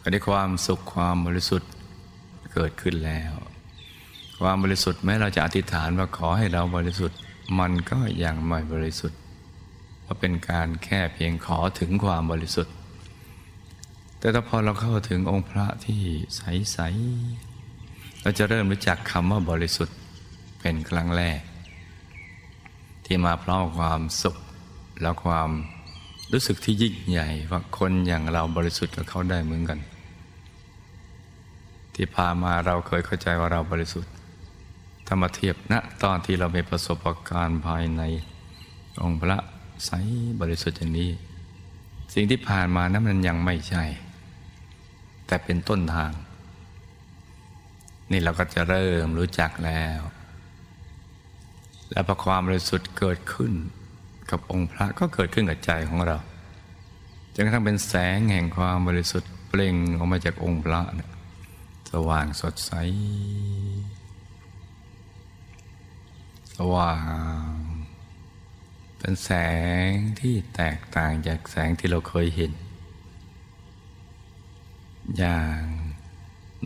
[0.00, 1.70] ก็ได้ความสุขความบริสุทธิ์
[2.52, 3.32] เกิดขึ้นแล้ว
[4.42, 7.18] ความบริสุทธิ์แม้เราจะอธิษฐานว่าขอให้เราบริสุทธิ์
[7.58, 9.18] มันก็ยังไม่บริสุทธิ์
[10.02, 12.74] เพราะเป็นการแค่เพียงขอถึงความบริสุทธิ์
[14.20, 16.00] แต่ถ้าพอเราเข้าถึงองค์พระที่
[16.36, 16.78] ใส
[17.50, 19.96] ๆ เราจะเริ่มรู้จักคำว่าบริสุทธิ์
[20.60, 21.40] เป็นครั้งแรก
[23.04, 24.36] ที่มาพร้อมความสุข
[25.00, 25.50] และความ
[26.32, 29.78] รู้สึกที่ยิ่งใหญ่ว่าคนอย่างเราบริสุทธิ์กับเขาได้เหมือนกัน
[31.94, 34.12] ที่พามาเราเคยเข้าใจว่าเราบริสุทธิ์
[35.06, 38.02] ถ้ามาเทียบณนะตอนที่เรามีประสบการณ์ภายใน
[39.02, 39.38] องค์พระ
[39.86, 39.90] ใส
[40.40, 41.10] บริสุทธิ์อย่างนี้
[42.14, 43.84] สิ่งที่ผ่านมานั้นมันยังไม่ใช่
[45.30, 46.12] แต่เป็นต้นทาง
[48.10, 50.00] นี่เราก็จะเริ่มรู้จักแล้ว
[51.90, 53.52] และพอความบริสุทธิ์เกิดขึ้น
[54.30, 56.18] กับองค์พระก็เกิดขึ้นกับใจของเรา
[57.34, 60.80] จนกระทั่งเป็นแสงแห่งความบริสุทธิ์เปล่งออกมาจากองค์พระ
[61.90, 62.72] สว่างสดใส
[66.56, 66.94] สว่า
[67.50, 67.54] ง
[68.98, 69.30] เป็นแส
[69.86, 69.90] ง
[70.20, 72.52] ที่แตกต่างจากแสงที่เราเคยเห็น
[75.18, 75.58] อย่าง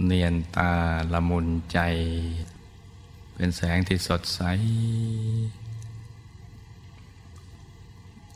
[0.05, 0.73] เนียนตา
[1.13, 1.79] ละมุนใจ
[3.35, 4.41] เป็นแสงที่สดใส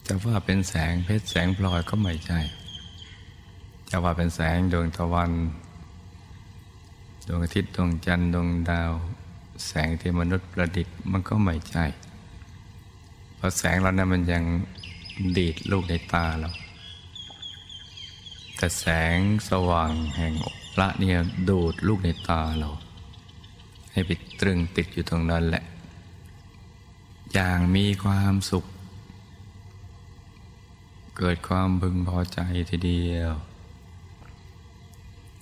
[0.06, 2.40] จะว่าเป็นแสงเพชรแสงพลอยก็ไม่ใช่
[3.90, 5.32] จะว่าเป็นแสงดวงตะวัน
[7.26, 8.92] ดวงอาทิตย์ดวงจันทร์ดวงดาว
[9.66, 11.84] แสงที่มนุษย์ประดิษฐ์มันก็ไม่ใช่
[13.36, 14.44] เพราะแสงเรานั้นมันยัง
[15.36, 16.50] ดีดลูกในตาเรา
[18.58, 19.18] แต่แสง
[19.50, 20.34] สว่างแห่ง
[20.74, 21.18] พระเนี่ย
[21.48, 22.70] ดูดลูกในตาเรา
[23.92, 25.64] ให้ไปตรึงติดอยู่ตรงนั้นแหละ
[27.32, 28.64] อย่างมีความสุข
[31.16, 32.40] เกิดความพึงพอใจ
[32.70, 33.32] ทีเดียว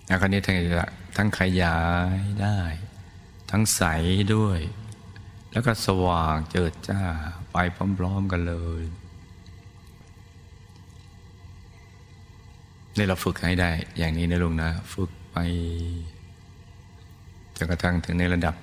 [0.09, 0.57] อาการนี้ทั้ง
[1.17, 1.81] ทั้งขยา
[2.15, 2.59] ยได้
[3.51, 3.83] ทั้งใส
[4.35, 4.61] ด้วย
[5.53, 7.03] แล้วก็สว่างเจิดจ้า
[7.53, 7.57] ไป
[7.99, 8.83] พร้อมๆกันเลย
[12.97, 15.39] นี่เราฝึกให้ได้ อย่างนี้นะลุงนะ ฝึกไป
[17.57, 18.55] จนกระทั่งถึงในระดับ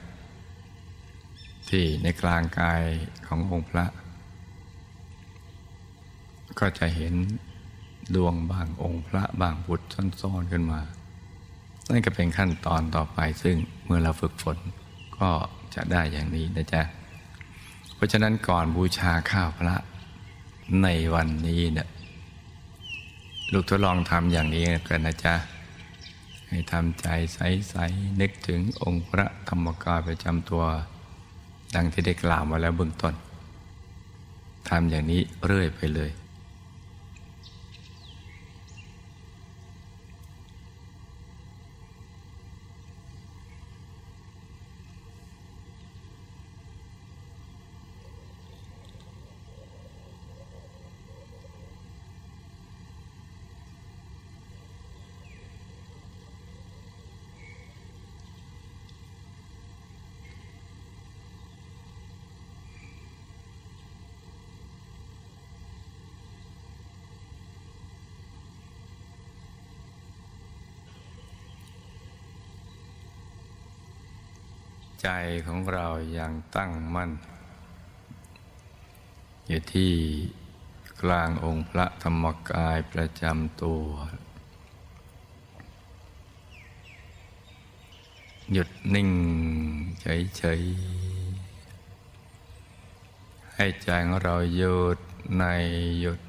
[1.70, 2.82] ที่ในกลางกาย
[3.28, 3.86] ขององค์พระ
[6.60, 7.14] ก็จะเห็น
[8.16, 9.88] ดวงบางองค์พระบางบุตร
[10.22, 10.82] ซ่อนๆขึ้นมา
[11.92, 14.58] นั่นก็เป็นขั้นตอนต่อไปซึ่งเมื่อเราฝึกฝน
[15.20, 15.30] ก็
[15.76, 16.82] จะได้อย่างนี้นะจ๊ะ
[17.96, 19.76] เพราะฉะนั้นก่อนบูชาข้าวพระ
[20.84, 21.88] ในวันนี้เนี่ย
[23.54, 25.36] ลูกทดลองทำอย่างนี้กันนะจ๊ะ
[26.50, 30.64] ให้ทำใจใสๆนึกถึงองค์พระธรรมกายประจำตัว
[31.76, 33.14] ดังที่ได้กล่าวมาแล้วเบื้องต้น
[34.70, 36.12] ทำอย่างนี้เรื่อยไปเลย
[75.46, 77.12] ของเราอยังตั้งมั่น
[79.48, 79.94] อยู่ที่
[81.02, 83.84] กลางองค์พระธรรมกายประจำตัว
[88.52, 89.10] หยุดนิ่ง
[90.02, 95.00] เฉยๆ ให้ใจของเราหยุด
[95.40, 95.44] ใน
[96.02, 96.20] หยุด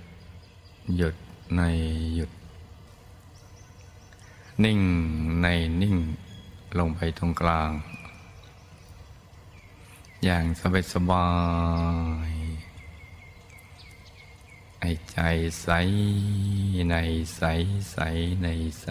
[0.96, 1.16] หยุด
[1.56, 1.62] ใน
[2.14, 2.32] หยุด
[4.64, 4.80] นิ่ง
[5.42, 5.46] ใน
[5.82, 5.96] นิ่ง
[6.78, 7.70] ลงไปตรงกลาง
[10.24, 11.28] อย่างสบายสบา
[12.30, 12.32] ย
[14.80, 15.18] ไอใจ
[15.62, 15.68] ใส
[16.90, 16.96] ใน
[17.36, 17.42] ใส
[17.92, 17.98] ใส
[18.42, 18.48] ใน
[18.82, 18.88] ใส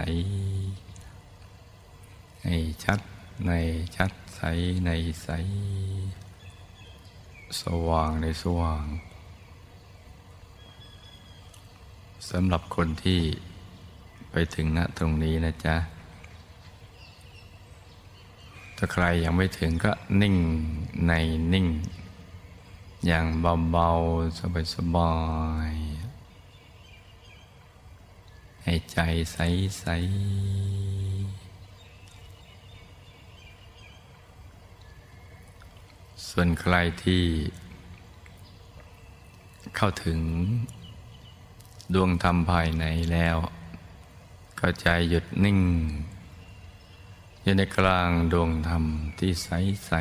[2.43, 2.99] ให้ชัด
[3.45, 3.51] ใน
[3.95, 4.41] ชัดใส
[4.85, 4.89] ใน
[5.23, 5.29] ใส
[7.61, 8.85] สว่างในสว่าง
[12.29, 13.21] สำหรับคนที่
[14.31, 15.75] ไปถึงณตรงนี้นะจ๊ะ
[18.85, 19.91] ถ้าใครยังไม่ถึงก็
[20.21, 20.35] นิ่ง
[21.07, 21.11] ใน
[21.53, 21.67] นิ่ง
[23.05, 23.25] อย่าง
[23.71, 24.39] เบาๆ
[24.75, 25.13] สบา
[25.71, 28.97] ยๆ ให้ใจ
[29.31, 29.89] ใสๆ
[36.27, 37.23] ส่วนใครที่
[39.75, 40.19] เข้าถึง
[41.93, 43.37] ดวงธรรมภายในแล้ว
[44.59, 45.59] ก็ใจหยุดนิ่ง
[47.45, 48.83] อยู่ในกลางดวงธรรม
[49.19, 49.49] ที่ใส
[49.85, 49.91] ใส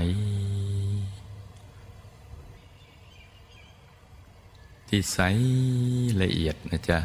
[4.88, 5.18] ที่ใส
[6.22, 6.98] ละเอียดนะจ๊ะ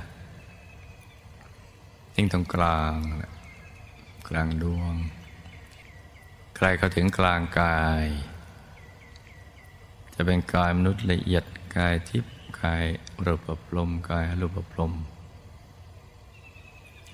[2.15, 2.95] นิ่งตรงกลาง
[4.30, 4.93] กลางดวง
[6.56, 8.06] ใครเข้าถึงกลางกาย
[10.13, 11.43] จะเป็นกายมนุษย์ละเอียด
[11.78, 12.84] กายทิพย์กาย
[13.26, 14.93] รูปปลมกายรูปปลม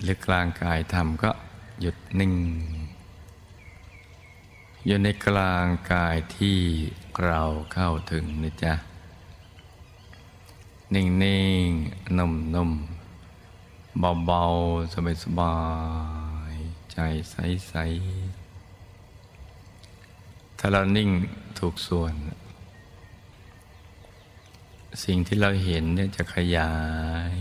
[0.02, 1.30] หรือกลางกายธรรมก็
[1.80, 2.34] หยุดนิ่ง
[4.86, 6.58] อยู่ในกลางกายที่
[7.24, 7.42] เรา
[7.72, 8.74] เข้าถึงนะจ๊ะ
[10.94, 11.68] นิ่งนิ่ง
[12.18, 12.72] นุ่มนุ่ม
[14.26, 15.56] เบาๆ สบายสบา
[16.52, 16.54] ย
[16.92, 16.98] ใจ
[17.30, 17.36] ใส
[17.68, 17.74] ใส
[20.58, 21.10] ถ้าเรานิ่ง
[21.58, 22.14] ถูกส่วน
[25.04, 26.74] สิ่งที่เราเห็นเนี่ยจะขยา
[27.32, 27.34] ย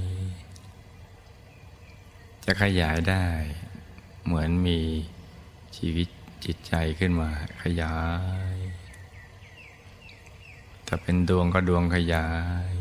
[2.46, 3.26] จะขยายได้
[4.24, 4.80] เหมือนมี
[5.78, 6.08] ชีวิต
[6.46, 7.30] จิตใจขึ้นมา
[7.64, 7.98] ขยา
[8.56, 8.58] ย
[10.88, 12.30] ถ้าเป็นดวงก็ดวงขยา
[12.72, 12.74] ย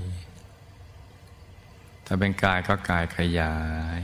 [2.07, 3.57] ถ้าเป็นกายก็กายขยา
[4.01, 4.03] ย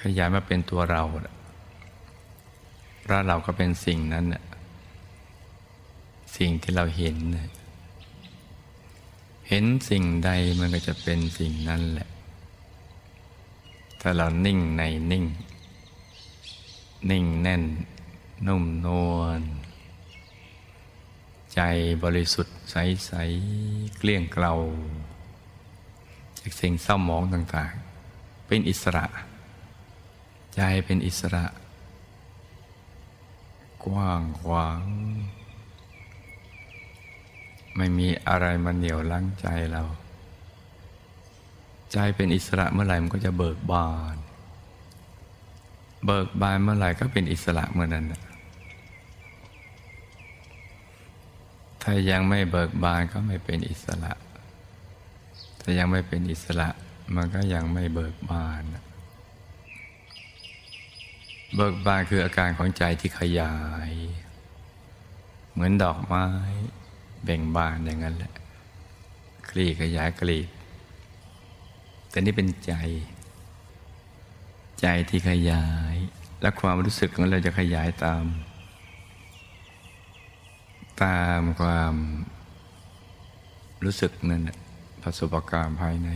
[0.00, 4.42] ขยายมาเป็นตัวเราแล้วเราก็เป็นสิ่งนั้นน่ะ
[6.36, 7.16] สิ่งที่เราเห็น
[9.48, 12.08] เห็นสิ่งใดมันก็จะเป็นสิ่งนั้นแหละ
[14.04, 15.24] ถ้าเรานิ่งในนิ่ง
[17.10, 17.62] นิ่งแน่น
[18.46, 19.40] นุ่มนวล
[21.54, 21.60] ใจ
[22.02, 24.52] บริสุทธิ์ใสๆเกลี้ยงเกลา
[26.38, 29.06] จากสิ่งเศร้าหมองต่างๆ เป็นอิสระ
[30.54, 31.44] ใจเป็นอิสระ
[33.84, 34.80] กว้างขวาง
[37.76, 39.82] ไม่มีอะไรมาเหนี่ยวลังใจเรา
[41.92, 44.16] ใจเป็นอิสระเมื่อไหร่มันก็จะเบิกบาน
[46.06, 48.06] เบิกบานเมื่อไหร่ก็เป็นอิสระเมื่อนั้น
[51.82, 54.12] ถ้ายังไม่เบิกบานก็ไม่เป็นอิสระ
[55.60, 56.68] ถ้ายังไม่เป็นอิสระ
[57.16, 58.62] มันก็ยังไม่เบิกบาน
[61.56, 63.56] เบิกบานคืออาการของใจที่ขยา
[63.90, 63.92] ย
[65.52, 66.26] เหมือนดอกไม้
[67.24, 68.32] เบ่งบานอย่างนั้นแหละ
[69.48, 70.48] คลี่ขยายกลีบ
[72.12, 72.74] แต่นี่เป็นใจ
[74.80, 75.94] ใจที่ขยาย
[76.40, 78.24] และความรู้สึกของเราจะขยายตาม
[81.02, 81.94] ตามความ
[83.84, 84.42] รู้สึกนั่น
[85.02, 86.10] ประสบการณ์ภายใน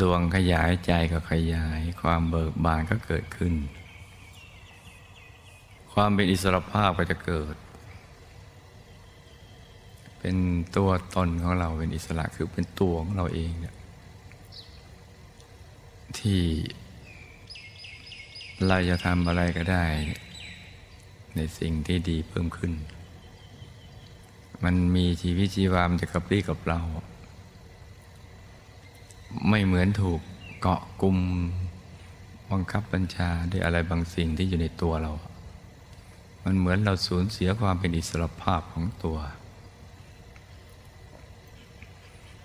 [0.00, 3.54] ดวงขยายใจก็ขยาย ความเบิกบานก็เกิดขึ้น
[5.92, 7.54] ความเป็นอิสรภาพก็จะเกิด
[10.18, 10.36] เป็น
[10.76, 13.75] ตัวตนของเราเป็นอิสระคือเป็นตัวของเราเองเนี่ย
[16.18, 16.42] ที่
[18.66, 19.84] เราจะทำอะไรก็ได้
[21.36, 22.72] ในสิ่งที่ดีเพิ่มขึ้น
[24.64, 26.80] มันมีชีวิตชีวามันจะกระปรี้กับเรา
[29.48, 30.20] ไม่เหมือนถูก
[30.60, 31.18] เกาะกลุ่ม
[32.50, 35.12] บังคับบัญชาด้วยอะไรบางสิ่งที่อยู่ในตัวเรา
[36.44, 39.18] มันเหมือนเราสูญเสียความเป็นอิสรภาพของตัว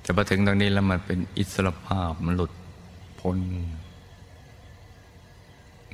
[0.01, 2.51] แต่พอถึงตรงนี้แล้วมันเป็นอิสรภาพมันหลุด
[3.21, 3.37] พ้น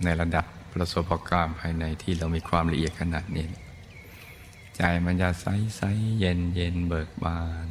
[0.04, 3.46] ในระดับประสบการณ์ภายในที่เรามีความละเอียดขนาดนี้
[4.76, 5.46] ใจมันจะใส
[5.78, 5.82] ใส
[6.20, 7.68] เย็นเย็นเบิกบาน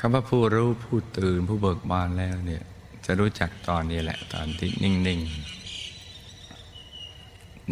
[0.00, 2.62] คำว่าผู้รู้ผู้ตื่นผู้เบิกบานแล้วเนี่ย
[3.04, 5.20] จะรู้จักตอนนี้แหละ ตอนที่นิ่งนิ่ง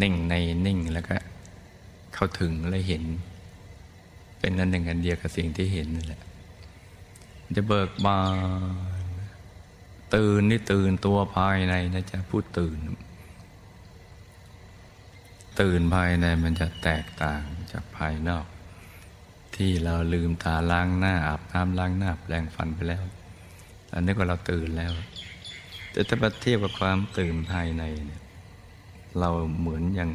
[0.01, 0.33] นิ่งใน
[0.65, 1.15] นิ่งแล้วก็
[2.13, 3.03] เข้าถึงและเห็น
[4.39, 6.21] เป็นอันหนึ่งอันเดียวกับสิ่งที่เห็นนั่นแหละ
[7.57, 8.97] จะเบิกบาน
[10.15, 12.79] ตื่นนี่ตื่นตัวภายในนะจ๊ะพูดตื่น
[15.61, 18.45] ตื่นภายในมันจะแตกต่างจากภายนอก
[19.55, 23.03] ที่เราลืมตาล้างหน้าอาบน้ำล้างหน้าแปลงฟันไปแล้ว
[23.93, 24.93] อันนี้ก็เราตื่นแล้ว
[25.91, 28.21] แต่ถ้าเทียบกับความตื่นภายในเนี่ย
[29.19, 29.29] เรา
[29.59, 30.09] เหมือนยัง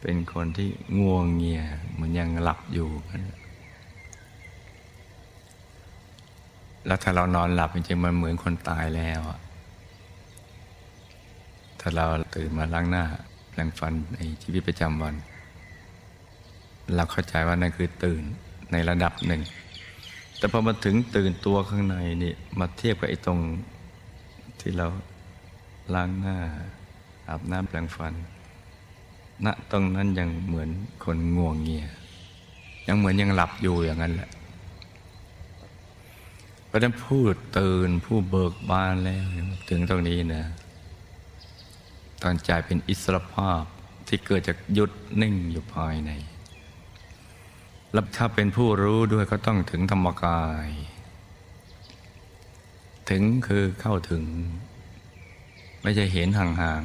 [0.00, 1.62] เป็นคนที่ง่วงเงีย
[1.92, 3.20] เหมือนยังหลับอยู่กัน
[6.86, 9.20] แล้วถ้าเรานอนหลับจริงๆมันเหมือนคนตายแล้ว
[11.80, 12.06] ถ้าเรา
[12.36, 13.04] ตื่นมาล้างหน้า
[13.50, 15.14] แปรงฟันในชีวิตประจำวัน
[16.96, 18.22] เราเข้าใจว่านั่นคือตื่น
[18.72, 19.42] ในระดับหนึ่ง
[20.38, 23.40] แต่พอมาถึงตื่นตัวข้างในนี่มาเทียบกับไอ้ตรง
[24.60, 24.86] ที่เรา
[25.94, 26.38] ล้างหน้า
[27.28, 28.14] อาบน้ำแปรงฟัน
[29.44, 30.68] ณตรงนั้นยังเหมือน
[31.04, 31.86] คนง่วงเงีย
[32.88, 34.30] ยังเหมือนยังหลับอยู่อย่างนั้นแหละ
[36.74, 37.22] ราะนั้นผู้
[37.58, 39.24] ตื่นผู้เบิกบานแล้ว
[39.70, 40.44] ถึงตรงนี้นะ
[42.22, 43.62] ตอนใจเป็นอิสรภาพ
[44.08, 46.10] ที่เกิดจากยุดนิ่งอยู่ภายใน
[47.92, 50.68] แล้วถ้าเป็นผู้รู้ด้วยก็ต้องถึงธรรมกาย
[53.10, 54.24] ถึงคือเข้าถึง
[55.82, 56.82] ไม่ใช่เห็นห่าง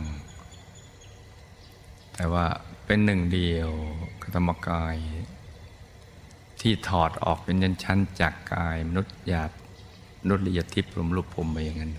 [1.26, 2.46] ๆ แต่ว่า
[2.86, 3.70] เป็นหนึ่งเดียว
[4.36, 4.96] ธรรมกาย
[6.62, 9.52] ที่ถอดออกเป็นยันชั้นจากกายมนุษย์หยาบ
[10.28, 11.92] นุษย์ละเอียดทิพย์รมรูปผมไปอย่างนั้น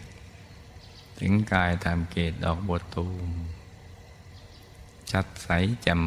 [1.18, 3.30] ถึงกายตามเกตดอกบัวตูม
[5.10, 5.48] ชัดใส
[5.86, 6.02] จ่ม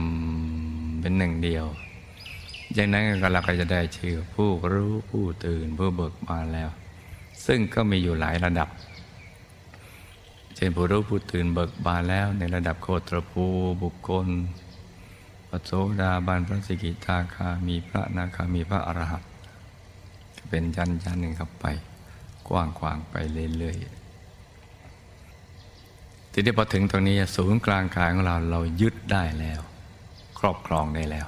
[1.00, 1.66] เป็นหนึ่งเดียว
[2.74, 6.70] อย่างนั้นก็เราก็จะได้ชื่อผู้รู้ผู้ตื่นผู้เบิกบานแล้ว
[7.46, 8.70] ซึ่งก็มีอยู่หลายระดับ
[10.56, 13.46] เช่นผู้รู้ผู้ตื่นเบิกบานแล้วในระดับโคตรภู
[13.84, 14.28] บุคคล
[15.50, 19.30] ปโสดาบันพระสิกิตาคามีพระนาคามีพระอรหันต์
[20.50, 21.66] เป็นยันยันหนึ่งครับไป
[22.50, 23.16] กว้างขวางไป
[23.58, 23.84] เรื่อยๆ
[26.32, 29.62] ทีนี้พอถึงตรงนี้ศูนย์กลางกายของเราเรายึดได้แล้ว
[30.40, 31.28] ครอบครองได้แล้ว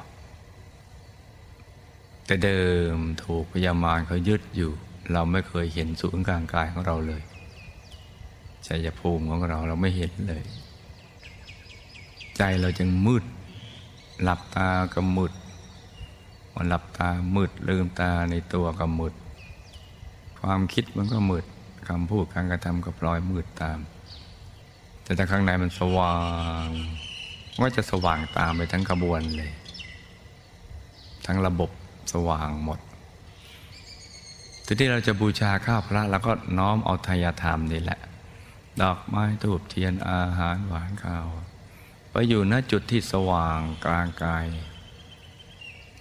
[2.26, 2.62] แต่เดิ
[2.96, 4.72] มถูกพยามารเขายึดอยู่
[5.14, 7.24] เราไม่เคยเห็นศูนย์กลางกายของเราเลย
[8.68, 10.44] ชัยภูมิของเราเราไม่เห็นเลย
[12.38, 13.24] ใจเราจึงมืด
[14.24, 15.34] หลับตาก็มืด
[16.56, 19.14] มันหลับตามืดลืมตาในตัวก็มืด
[20.46, 21.46] ความคิดมันก็มืด
[21.90, 23.80] คำพูดการกระทำก็ปลอยมืดตาม
[25.04, 26.18] แต่ถ้าข้างในมันสว่า
[26.66, 26.68] ง
[27.62, 29.52] ก็จะสว่างตามไปทั้งกระบวนเลย
[31.26, 31.70] ทั้งระบบ
[32.14, 32.80] สว่างหมด
[34.66, 38.00] ทีที่เราจะบูชาข้าวพระเราก็น้อมเอาทายธรรมนี่แหละ
[38.82, 41.28] ดอกไม้ทูบเทียนอาหารหวานข้าว
[42.12, 44.46] ไปอยู่ณจุดที่สว่างกลางกาย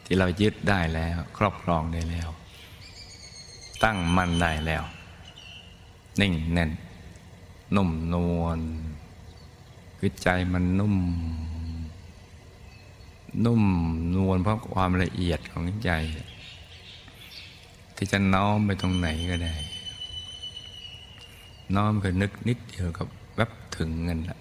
[0.05, 2.31] ที่เรายึดได้แล้ว ครอบครองได้แล้ว
[3.85, 4.85] ตั้งมั่นได้แล้ว
[6.21, 6.71] นิ่งแน่น
[7.77, 8.59] นุ่มนวล
[9.99, 10.97] คือใจมันนุ่ม
[13.45, 13.63] นุ่ม
[14.15, 15.91] นวลเพราะความละเอียดของใจ
[17.97, 19.55] ที่จะน้อมไปตรงไหนก็ได้
[21.75, 23.07] น้อมคือนึกนิดเดียวกับ
[23.37, 24.39] แวบถึงเงินละ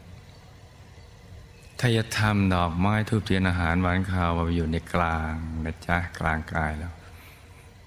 [1.80, 5.34] ถ้าจะทำดอกไม้ทูบเทียนอาหารหวานข้าวมาอยู่ในกลาง
[5.66, 6.94] นะจ๊ะกลางกายแล้ว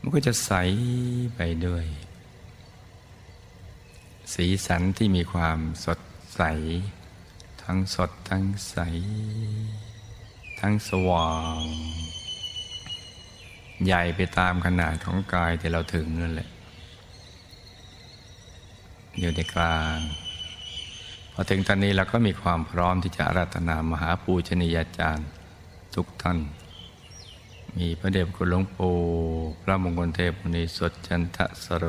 [0.06, 0.52] มันก็จะใส
[1.36, 1.84] ไปด้วย
[4.34, 6.00] สีสันที่มีความสด
[6.36, 6.42] ใส
[7.62, 8.76] ทั้งสดทั้งใส
[10.60, 11.62] ทั้งสว่าง
[13.84, 16.50] ใหญ่ไปตามขนาดของกายที่เราถึงนั่นแหละ
[19.20, 19.98] อยู่ในกลาง
[21.32, 25.28] พอถึงตอนนี้เราก็มีความพร้อมที่จะอารัตนามหาปูชนียาจารย์
[25.94, 26.40] ทุกท่าน
[27.82, 28.94] มีพระเดชคุณหลวงปู่
[29.62, 31.86] พระมงคลเทพมุนีสดจันทสโร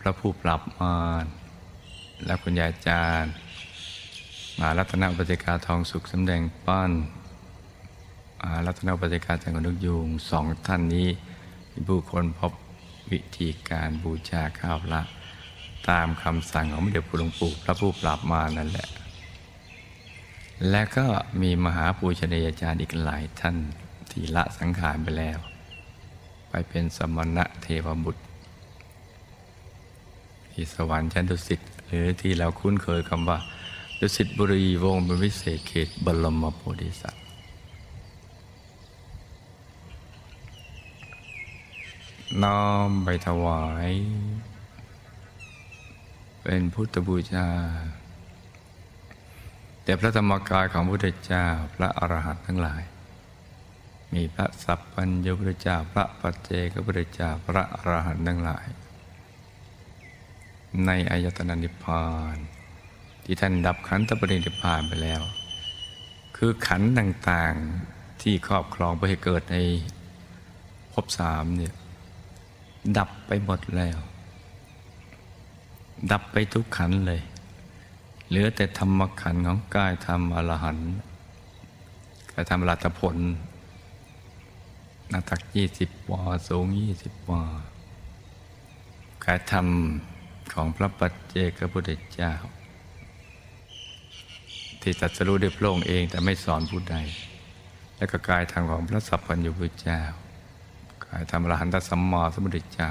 [0.00, 1.24] พระผู้ปรับมาร
[2.24, 3.32] และคุณยายอาจารย์
[4.58, 6.90] มารัตนปฏิกาทองสุขสำแดงป้อน
[8.66, 11.08] รัตนปฏิกาจังหวัดนกยูงสองท่านนี้
[11.70, 12.52] มีผู้คนพบ
[13.10, 15.02] วิธีการบูชาข้าวละ
[15.88, 18.88] ตามคำสั่งของพระเดชคุณหลวงปู่พระผู้ปราบมานั่นแหละ
[20.70, 21.06] และก็
[21.42, 23.56] มีมหาปูชนียาจารย์อีกหลายท่าน
[24.10, 25.38] ที่ละสังขารไปแล้ว
[26.50, 28.22] ไปเป็นสมณะเทวบุตร
[30.52, 33.38] ที่สวรรค์ชั้นดุสิตหรือที่เราคุ้นเคยคำว่า
[34.00, 37.22] ดุสิตบุรีวงเป็นวิเศษเขตบรมโพธิสัตว์
[42.42, 43.92] น้อมไปถวาย
[46.42, 47.46] เป็นพุทธบูชา
[49.84, 52.82] แต่พระธรรมกายของพระพุทธเจ้าพระอรหันต์ทั้งหลาย
[54.14, 58.66] มีพระสัพพัญญุพุทธเจ้าพระปัจเจกพุทธเจ้าพระอรหันต์ทั้งหลาย
[60.86, 62.36] ในอายตนะนิพพาน
[63.24, 65.22] ที่ท่านดับขันธปรินิพพานไปแล้ว
[66.36, 69.56] คือขันต่างๆที่ครอบครองไปให้เกิดใน
[70.92, 71.74] ภพสามเนี่ย
[72.98, 73.98] ดับไปหมดแล้ว
[76.12, 77.20] ดับไปทุกขันเลย
[78.34, 80.90] เหลือแต่ธรรมขันของกายธรรมอรหันต์
[82.32, 83.16] กายธรรมรัตผล
[85.12, 87.42] นาตักยี่สิบวาสูงยี่สิบวา
[89.24, 89.66] กายธรรม
[90.52, 92.32] ของพระปัจเจกพุทธเจ้า
[94.80, 96.96] ที่ตัดสรู้ด้วยพระองค์เองแต่ไม่สอนผู้ใด
[97.96, 100.02] และก็กายทางของพระสัพพัญญุพุทธเจ้า
[101.06, 102.90] กายธรรมอรหันตสัมมาสัมพุทธเจ้า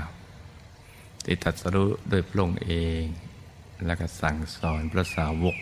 [1.24, 2.74] ที่ตัดสรู้ด้วยพระองค์เอ
[3.04, 3.06] ง
[3.86, 5.57] และก็สั่งสอนพระสาวก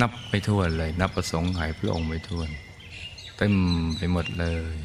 [0.00, 2.48] นับไม่ถ้วนเลย นับประสงค์หายพระองค์ไม่ถ้วน
[3.36, 3.54] เต็ม
[3.96, 4.76] ไปหมดเลย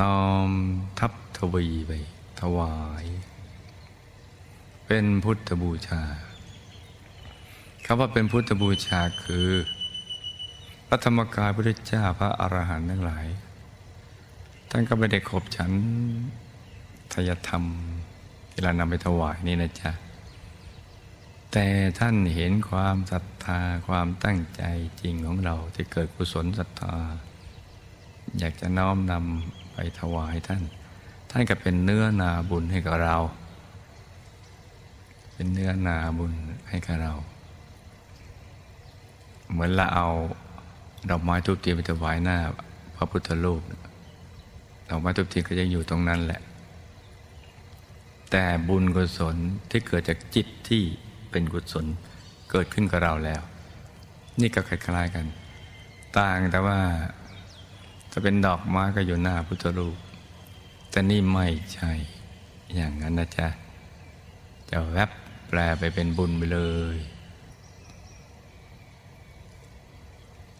[0.00, 0.50] น้อม
[0.98, 1.92] ทับทวีไป
[2.40, 3.04] ถวาย
[4.86, 6.02] เป็นพุทธบูชา
[7.84, 9.48] คำว่าเป็นพุทธบูชาคือ
[10.88, 13.26] พระธรรมกายพระเจ้าพระอรหันต์ทั้งหลาย
[14.70, 15.72] ท่านก็ไม่ได้ขบฉัน
[17.14, 17.64] ทยธรรม
[18.50, 19.90] ที่เรานำไปถวายนี่นะจ๊ะ
[21.52, 21.66] แต่
[21.98, 24.62] ท่านเห็นความศรัทธาความตั้งใจ
[25.00, 26.96] จริงของเราที่เกิดกุศลศรัทธา
[28.38, 30.62] อยากจะน้อมนำไปถวายท่าน
[31.30, 33.16] ท่านก็เป็นเนื้อนาบุญให้กับเรา
[35.34, 36.32] เป็นเนื้อนาบุญ
[36.68, 37.12] ให้กับเรา
[39.50, 40.08] เหมือนเราเอา
[41.10, 42.38] ดอกไม้ทุกทียนไปถวายหน้า
[42.96, 43.60] พระพุทธรูป
[44.90, 46.40] ดอกไม้ทุกทียนก็ยังอยู่ตรงนั้นแหละ
[48.36, 49.36] แต่บุญกุศล
[49.70, 50.82] ที่เกิดจากจิตที่
[51.30, 51.86] เป็นกุศล
[52.50, 53.42] เกิดขึ้นกับเราแล้ว
[54.40, 55.26] นี่ก็คล้ายๆกัน
[56.18, 56.78] ต่างแต่ว่า
[58.12, 59.96] จะเป็นดอกไม้ก็อยู่หน้าพุทธรูป
[60.90, 61.90] แต่นี่ไม่ใช่
[62.74, 63.48] อย่างนั้นนะจ๊ะ
[64.70, 65.10] จะแวบ
[65.48, 66.60] แปลไปเป็นบุญไปเล
[66.94, 66.96] ย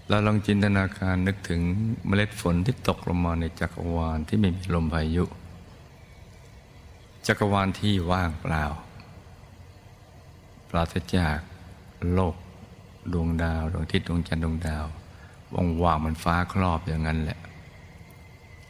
[0.09, 1.61] เราลองจินตนาการนึกถึง
[2.07, 5.25] เมล็ดฝนที่ตกลงมาในจักรวาลที่ไม่มีลมพายุ
[7.27, 8.65] จักรวาลที่ว่างเปล่า
[10.69, 11.39] ปราศจาก
[12.13, 12.37] โลก
[13.13, 14.87] ดวงดาว ดวงอาทิตย์ดวงจันทร์ดวงดาว
[15.55, 17.39] ว่างว่างมันฟ้าครอบอย่างนั้นแหละ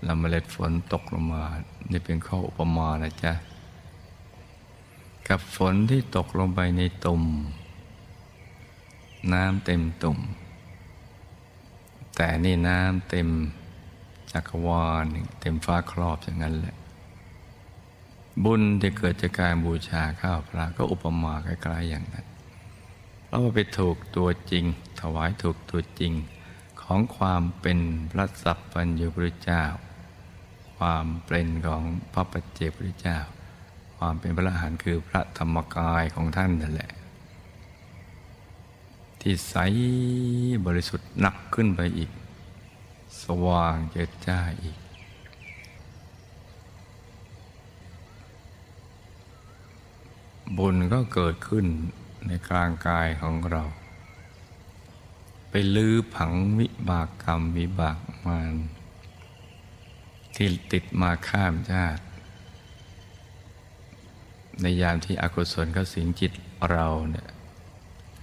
[0.03, 1.43] แล้วเมล็ดฝนตกลงมา
[1.91, 3.33] นี่เป็นข้ออุปมานะจ๊ะ
[5.29, 7.23] กับฝนที่ตกลงไปในตุ่ม
[9.33, 10.19] น้ำเต็มตุ่ม
[12.17, 13.29] แต่นี่น้ำเต็ม
[14.33, 15.05] จักรวาล
[15.41, 16.77] เต็มฟ้าครอบอย่างนั้นแหละ
[18.43, 22.27] บุญที่เกิดจากการบูชาข้าวพระก็อุปมาคล้ายๆอย่างนั้น
[23.25, 24.65] เพราะว่าไปถูกตัวจริง
[25.01, 26.13] ถวายถูกตัวจริง
[26.83, 27.79] ของความเป็น
[28.11, 29.65] พระสัพพัญญูพระเจ้า
[30.79, 31.83] ความเป็นของ
[32.13, 33.19] พระปัจเจกพระเจ้า
[33.97, 36.91] ความเป็นพระอรหันต์คือพระธรรมกายของท่านนั่นแหละ
[39.21, 39.55] ที่ใส
[40.67, 42.11] บริสุทธิ์หนักขึ้นไปอีก
[43.23, 44.79] สว่างเจิดจ้าอีก
[50.59, 51.67] บุญก็เกิดขึ้น
[52.27, 53.63] ในกลางกายของเรา
[55.51, 58.55] ไปลื้อผังวิบากกรรมวิบากมาร
[60.35, 62.03] ที่ติดมาข้ามชาติ
[64.61, 66.33] ในยามที่อกุศลเขาสิงจิต
[66.71, 67.29] เราเนี่ย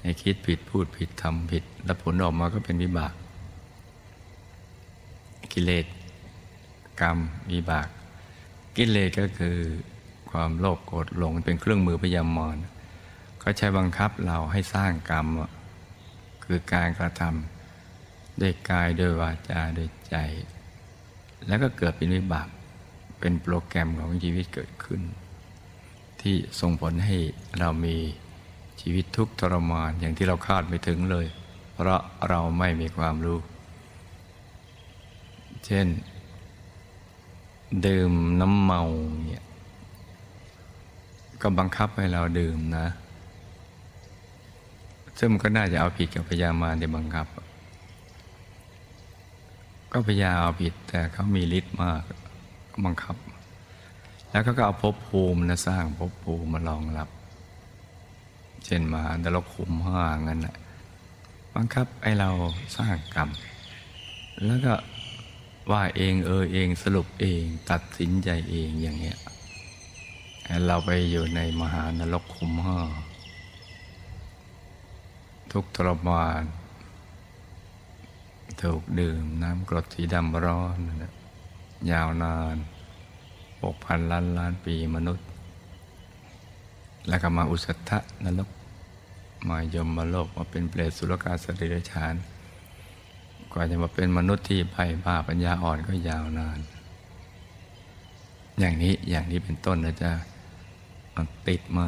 [0.02, 3.14] ให้คิดผิดพูดผิดทำผิด แล้วผลออกมาก็เป็นวิบาก
[5.54, 5.86] กิเลส
[7.02, 7.18] กรรม
[7.52, 7.88] วิบาก
[8.76, 9.58] กิเลสก็คือ
[10.32, 12.58] ความโลภโกรธหลงเป็นเครื่องมือพยามาร
[13.42, 15.26] ก็ใช้บังคับเราให้สร้างกรรม
[16.44, 20.16] คือการกระทำด้วยกายด้วยวาจาด้วยใจ
[21.48, 22.48] แล้วก็เกิดเป็นวิบาก
[23.20, 25.02] เป็นโปรแกรมของชีวิตเกิดขึ้น
[26.22, 27.18] ที่ส่งผลให้
[27.60, 27.96] เรามี
[28.82, 31.28] ชีวิตทุกข์ทรมานอย่างที่เราคาดไม่ถึงเลย
[31.74, 33.40] เพราะเราไม่มีความรู้
[35.66, 35.88] เช่น
[37.86, 38.84] ดื่มน้ำเมา
[39.28, 39.44] เนี่ย
[41.42, 42.88] ก็บังคับให้เราดื่มนะ
[45.18, 47.28] ซึ่งมันก็น่าจะเอาผิดกับพยามารที่บังคับ
[49.92, 52.02] ก็พยายามเอาผิดแต่เขามีฤทธิ์มาก
[52.86, 53.16] บังคับ
[54.32, 57.10] แล้วก็เอาภพภูมินะสร้างภพภูมิมารองรับ
[58.66, 60.56] เช่นมาดลคุมห้างั้นแหละ
[61.56, 62.30] บังคับไอ้เรา
[62.78, 63.30] สร้างกรรม
[64.46, 64.74] แล้วก็
[65.72, 69.18] ว่าเองเออเองสรุปเองตัดสินใจเองอย่างเงี้ย
[70.68, 72.80] เราไปอยู่ในมหานรกขุมห้า
[75.52, 76.44] ทุกทรมาน
[78.62, 80.78] ถูกดื่มน้ำกรดสีดำร้อน
[81.92, 82.56] ยาวนาน
[83.62, 85.26] หกพันล้านล้านปีมนุษย์
[87.08, 88.50] แล้วก็มาอุสัทธะนรก
[89.50, 92.16] มายมมาโลกมาเป็นเปรตสุรกาสติเดชาน
[93.52, 96.60] กว่าจะมาเป็นมนุษย์ที่ไพ่บ้าปัญญาอ่อนก็ยาวนาน
[98.60, 100.12] อย่างนี้อย่างนี้เป็นต้นนะจ๊ะ
[101.16, 101.88] มันติดมา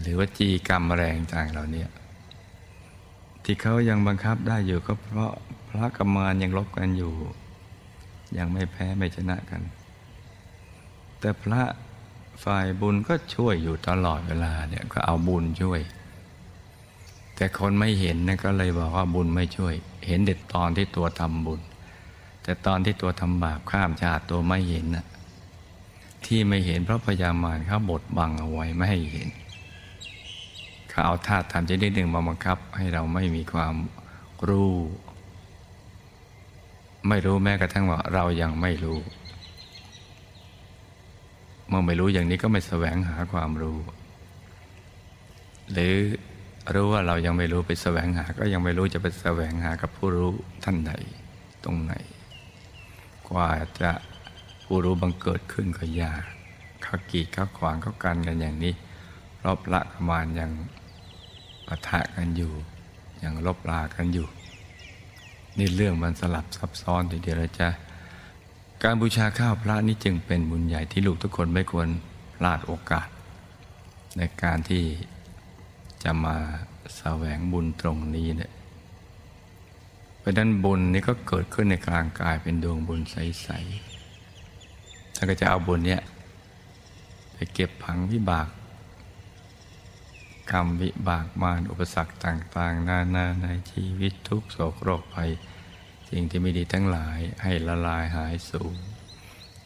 [0.00, 1.84] หรือว่าจีกรรมแรงต่างเหล่านี้
[3.44, 5.32] ที่เขายังบังคับได้อยู่ก็เพราะ
[5.68, 7.12] พระกรรมานยังลบกันอยู่
[8.38, 9.62] ยังไม่แพ้ไม่ชนะกัน
[11.20, 11.62] แต่พระ
[12.44, 15.80] ฝ่ายบุญก็ช่วยอยู่ตลอดเวลาเนี่ยก็เอาบุญช่วย
[17.36, 19.74] แต่คนไม่เห็นนะก็เลยบอกว่าบุญไม่ช่วย
[20.06, 21.60] เห็นเด็ดตอนที่ตัวทำบุญ
[22.42, 25.06] แต่ตอนที่ตัวทำบาปข้ามชาติตัวไม่เห็นนะ
[26.26, 29.28] ที่ไม่เห็นเพราะพยามารเขาบดบังเอาไว้ไม่ให้เห็น
[30.90, 33.74] เขาเอาธาตุทำชนิดหนึ่งมาบังคับ ให้เราไม่มีความ
[34.48, 34.72] รู้
[37.08, 38.98] ไม่รู้แม้กระทั่งว่าเรายังไม่รู้
[41.68, 43.78] เมื่อไม่รู้อย่างนี้ก็ไม่แสวงหาความรู้
[45.72, 45.94] หรือ
[46.74, 50.30] รู้ว่าเรายังไม่รู้ไปแสวงหา ก็ยังไม่รู้จะไปแสวงหากับผู้รู้
[50.64, 50.92] ท่านใด
[51.64, 51.94] ตรงไหน
[53.28, 53.48] กว่า
[53.80, 53.90] จะ
[54.74, 56.22] ผู้รู้บังเกิดขึ้นก็ยาก
[56.82, 58.74] เขากีดเขาขวางเขากันกันอย่างนี้
[59.44, 60.50] รบละประมาณยัง
[61.66, 62.52] ปะทะกันอยู่
[63.22, 64.26] ยังลบลากันอยู่
[65.58, 67.68] นี่เรื่องมันสลับซับซ้อนทีเดียวเลยจ้ะ
[68.82, 71.88] การบูชาข้าวพระนี่จึงเป็นบุญใหญ่ที่ลูกทุกคนไม่ควร
[72.34, 73.08] พลาดโอกาส
[74.16, 74.84] ในการที่
[76.02, 76.36] จะมา
[76.96, 78.52] แสวงบุญตรงนี้เนี่ย
[80.18, 86.02] เพราะนั้นบุญนี้ก็เกิดขึ้นในกลางกายเป็นดวงบุญใสๆท่านก็จะเอาบุญเนี้ย
[87.32, 88.48] ไปเก็บผังวิบาก
[90.50, 95.30] กรรมวิบากมารอุปสรรคต่าง ๆ นานาในชีวิตทุกโศกโรคภัย
[96.08, 98.74] สิ่งที่ไม่ดีทั้งหลายให้ละลายหายสูง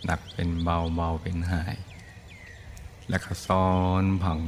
[0.05, 1.77] หนักเป็นเบาเบาเป็นหาย
[3.09, 3.69] และก็ซ้อ
[4.03, 4.41] นผัง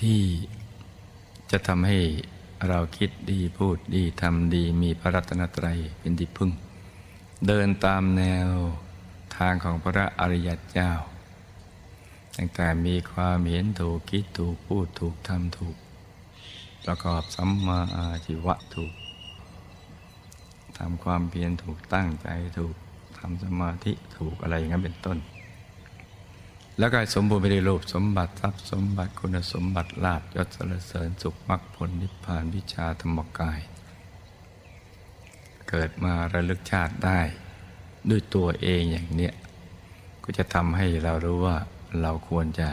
[0.00, 0.22] ที่
[1.50, 1.98] จะทำให้
[2.68, 6.50] เราคิดดีพูดดีทำดีมีพระรัตนตรัยเป็นที่พึ่ง
[7.46, 10.92] เดินตามแนวางของพระอริยเจ้า
[12.36, 15.76] ตั้งแต่มีความเห็นถูกคิดถูกพูดถูกทำถูก
[16.84, 18.92] ประกอบสัมมาอาชีวะถูก
[20.78, 22.28] ทำความเพียรถูกตั้งใจ
[22.58, 22.74] ถูก
[23.18, 25.18] ทำสมาธิถูกอะไรอย่างนั้นเป็นต้น
[26.78, 33.60] แล้วก็สมบูรณ์ไปด้วยรูปสมบัติทรัพย์สมบัติคุณสมบัติลาภยศสรรเสริญสุขมรรคผลนิพพานวิชาธรรมกาย
[35.68, 37.20] เกิดมาระลึกชาติได้
[38.10, 39.34] ด้วยตัวเองอย่างเนี้ย
[40.24, 41.56] ก็จะทำให้เรารู้ว่า
[42.02, 42.68] เราควรจะ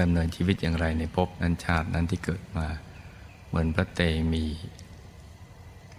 [0.00, 2.66] ดำเนินชีวิตอย่างไรในภพนั้นชาตินั้นที่เกิดมา
[3.48, 4.00] เหมือนพระเต
[4.32, 4.44] มี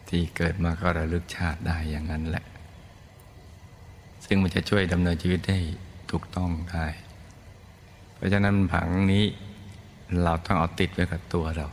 [0.09, 2.45] ที่เกิดมาก็ระลึกชาติได้อย่างนั้นแหละ
[4.25, 5.57] ซึ่งมันจะช่วยดำเนินชีวิตได้
[6.11, 6.87] ถูกต้องได้
[8.15, 9.25] เพราะฉะนั้นผังนี้
[10.23, 11.67] เราต้องเอาติดไว้กับตัวเรา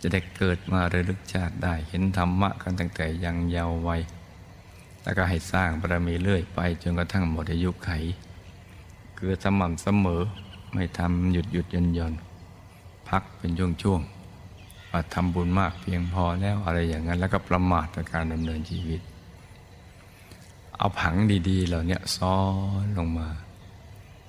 [0.00, 4.02] จะได้เกิดมาระลึกชาติได้ เห็นธรรมะกันตั้งแต่ยังเยาว์วัย
[5.06, 7.90] แล้วก็ให้สร้างบารมีเรื่อยไปจนกระทั่งหมดอายุไข
[9.18, 10.22] คือสม่ำเสมอ
[10.72, 12.14] ไม่ทำหยุดหยุดย่นย่น
[13.08, 14.00] พักเป็นช่วงช่วง
[14.90, 19.00] ว่าทำบุญมากเพียงพอแล้วอะไรอย่างนั้น แล้วก็ประมาทในการดำเนินชีวิต
[20.78, 21.14] เอาผัง
[21.48, 22.36] ดีๆเหล่านี้ซ้อ
[22.84, 23.28] นลงมา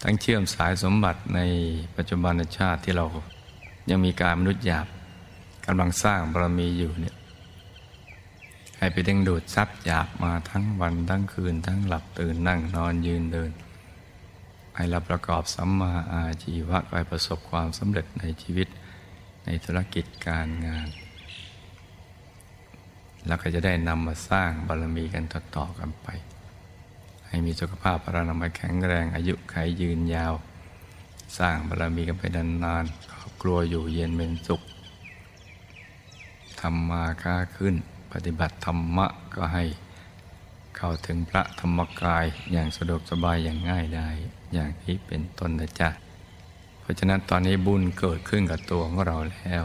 [0.03, 1.39] ทั้งเชื่อมสายสมบัติใน
[1.95, 3.05] ปัจจุบันชาติที่เรา
[3.89, 4.87] ยังมีการมนุษย์หยาบ
[5.65, 7.16] กำลังสร้างบารมีอยู่เนี่ย
[8.77, 13.51] ให้ไปดึงดูดทรัพย์หยาบมาทั้งวันทั้งคืน ทั้งหลับตื่นนั่งนอนยืนเดิน
[14.75, 18.67] ให้เราประกอบสัมมาอาชีวะไปประสบความสำเร็จในชีวิต
[19.45, 20.87] ในธุรกิจการงาน
[23.27, 26.07] แล้วก็จะได้นำมาสร้างบารมีกันต่อๆกันไป
[27.27, 30.33] ให้มีสุขภาพพระนามัยแข็งแรงอายุขัยยืนยาว
[31.37, 34.61] สร้างบารมีกันไปนานๆครอบครัวอยู่เย็นเป็นสุข
[36.59, 37.75] ทำมาค้าขึ้น
[38.25, 39.65] ฏิบัติธรรมะก็ให้
[40.77, 44.09] เข้าถึงพระธรรมกายอย่างสะดวกสบายอย่างง่ายได้
[44.53, 45.89] อย่างที่เป็นต้นนะจ๊ะ
[46.79, 49.63] เพราะฉะนั้นตอนนี้บุญเกิดขึ้นกับตัวของเราแล้ว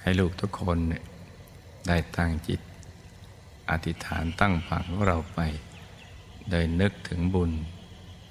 [0.00, 0.78] ให้ลูกทุกคน
[1.88, 2.60] ได้ตั้งจิต
[3.70, 5.40] อธิษฐานตั้งผังของเราไป
[6.50, 7.52] โดยนึกถึงบุญ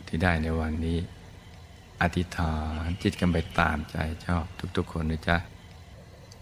[0.07, 0.97] ที่ได้ในวันนี้
[2.01, 4.45] อธิษฐานจิตกันไปตามใจชอบ
[4.77, 5.37] ทุกๆคนนะจ๊ะ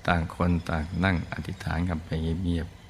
[0.07, 2.09] ต่างคนต่างนั่งอธิษฐานกันไป
[2.43, 2.84] เงียบๆ